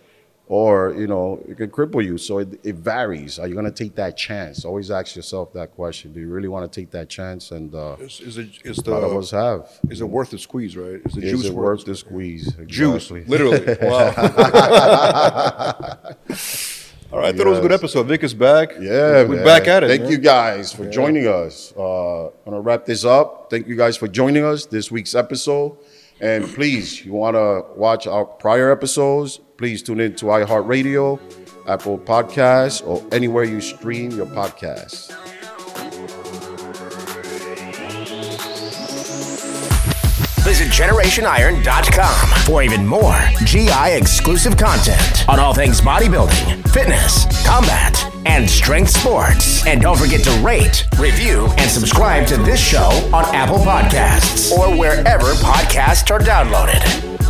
or 0.47 0.95
you 0.99 1.07
know 1.07 1.43
it 1.49 1.57
could 1.57 1.73
cripple 1.73 2.05
you. 2.05 2.19
So 2.19 2.39
it, 2.39 2.61
it 2.63 2.75
varies. 2.77 3.39
Are 3.39 3.47
you 3.49 3.55
going 3.55 3.65
to 3.65 3.71
take 3.73 3.95
that 3.97 4.17
chance? 4.17 4.65
Always 4.65 4.91
ask 4.91 5.17
yourself 5.17 5.53
that 5.55 5.75
question. 5.75 6.13
Do 6.13 6.21
you 6.21 6.29
really 6.29 6.49
want 6.49 6.71
to 6.71 6.81
take 6.81 6.91
that 6.91 7.09
chance? 7.09 7.51
And 7.51 7.75
uh, 7.75 7.97
Is, 8.01 8.21
is 8.21 8.39
it 8.39 8.49
is 8.63 8.79
a 8.79 8.91
lot 8.91 9.03
of 9.05 9.17
us 9.17 9.31
have. 9.31 9.69
is 9.91 10.01
it 10.01 10.05
worth 10.09 10.31
the 10.31 10.39
squeeze, 10.39 10.77
right? 10.77 11.01
Is 11.07 11.15
the 11.15 11.23
Is 11.23 11.31
juice 11.33 11.45
it 11.47 11.55
worth 11.55 11.79
worth 11.79 11.85
the 11.87 11.95
squeeze? 11.97 12.53
juice? 12.67 13.11
Exactly. 13.11 13.25
Literally. 13.25 13.77
Wow. 13.83 14.15
All 17.13 17.21
right, 17.21 17.33
I 17.33 17.37
thought 17.39 17.47
it 17.47 17.51
was 17.51 17.59
a 17.61 17.63
good 17.63 17.71
episode. 17.73 18.09
Vic 18.09 18.25
is 18.25 18.35
back. 18.35 18.73
Yeah, 18.81 19.23
we're 19.23 19.37
man. 19.37 19.45
back 19.45 19.69
at 19.69 19.85
it. 19.85 19.89
Thank 19.89 20.03
man. 20.03 20.11
you 20.11 20.19
guys 20.19 20.73
for 20.73 20.85
joining 20.91 21.29
us. 21.29 21.73
Uh, 21.77 22.25
I'm 22.27 22.33
gonna 22.45 22.61
wrap 22.61 22.87
this 22.87 23.05
up. 23.05 23.49
Thank 23.51 23.69
you 23.69 23.77
guys 23.77 23.97
for 23.97 24.09
joining 24.09 24.45
us 24.45 24.67
this 24.67 24.91
week's 24.91 25.15
episode. 25.15 25.77
And 26.21 26.45
please, 26.47 27.05
you 27.05 27.13
want 27.13 27.35
to 27.35 27.65
watch 27.77 28.07
our 28.07 28.25
prior 28.25 28.71
episodes? 28.71 29.41
Please 29.57 29.83
tune 29.83 30.01
in 30.01 30.15
to 30.17 30.27
iHeartRadio, 30.27 31.21
Apple 31.69 31.99
Podcasts, 31.99 32.87
or 32.87 33.05
anywhere 33.13 33.45
you 33.45 33.61
stream 33.61 34.11
your 34.13 34.27
podcasts. 34.27 35.13
Visit 40.45 40.69
GenerationIron.com 40.69 42.29
for 42.45 42.63
even 42.63 42.87
more 42.87 43.19
GI 43.45 43.97
exclusive 43.97 44.57
content 44.59 45.29
on 45.29 45.41
all 45.41 45.55
things 45.55 45.81
bodybuilding, 45.81 46.69
fitness, 46.69 47.25
combat, 47.47 48.04
and 48.27 48.49
strength 48.49 48.91
sports. 48.91 49.67
And 49.67 49.81
don't 49.81 49.99
forget 49.99 50.23
to 50.25 50.31
rate, 50.45 50.87
review, 50.99 51.47
and 51.59 51.71
subscribe 51.71 52.27
to 52.29 52.37
this 52.37 52.61
show 52.61 52.89
on 53.13 53.25
Apple 53.35 53.59
Podcasts 53.59 54.53
or 54.53 54.77
wherever 54.77 55.33
podcasts 55.35 56.11
are 56.11 56.21
downloaded. 56.21 57.24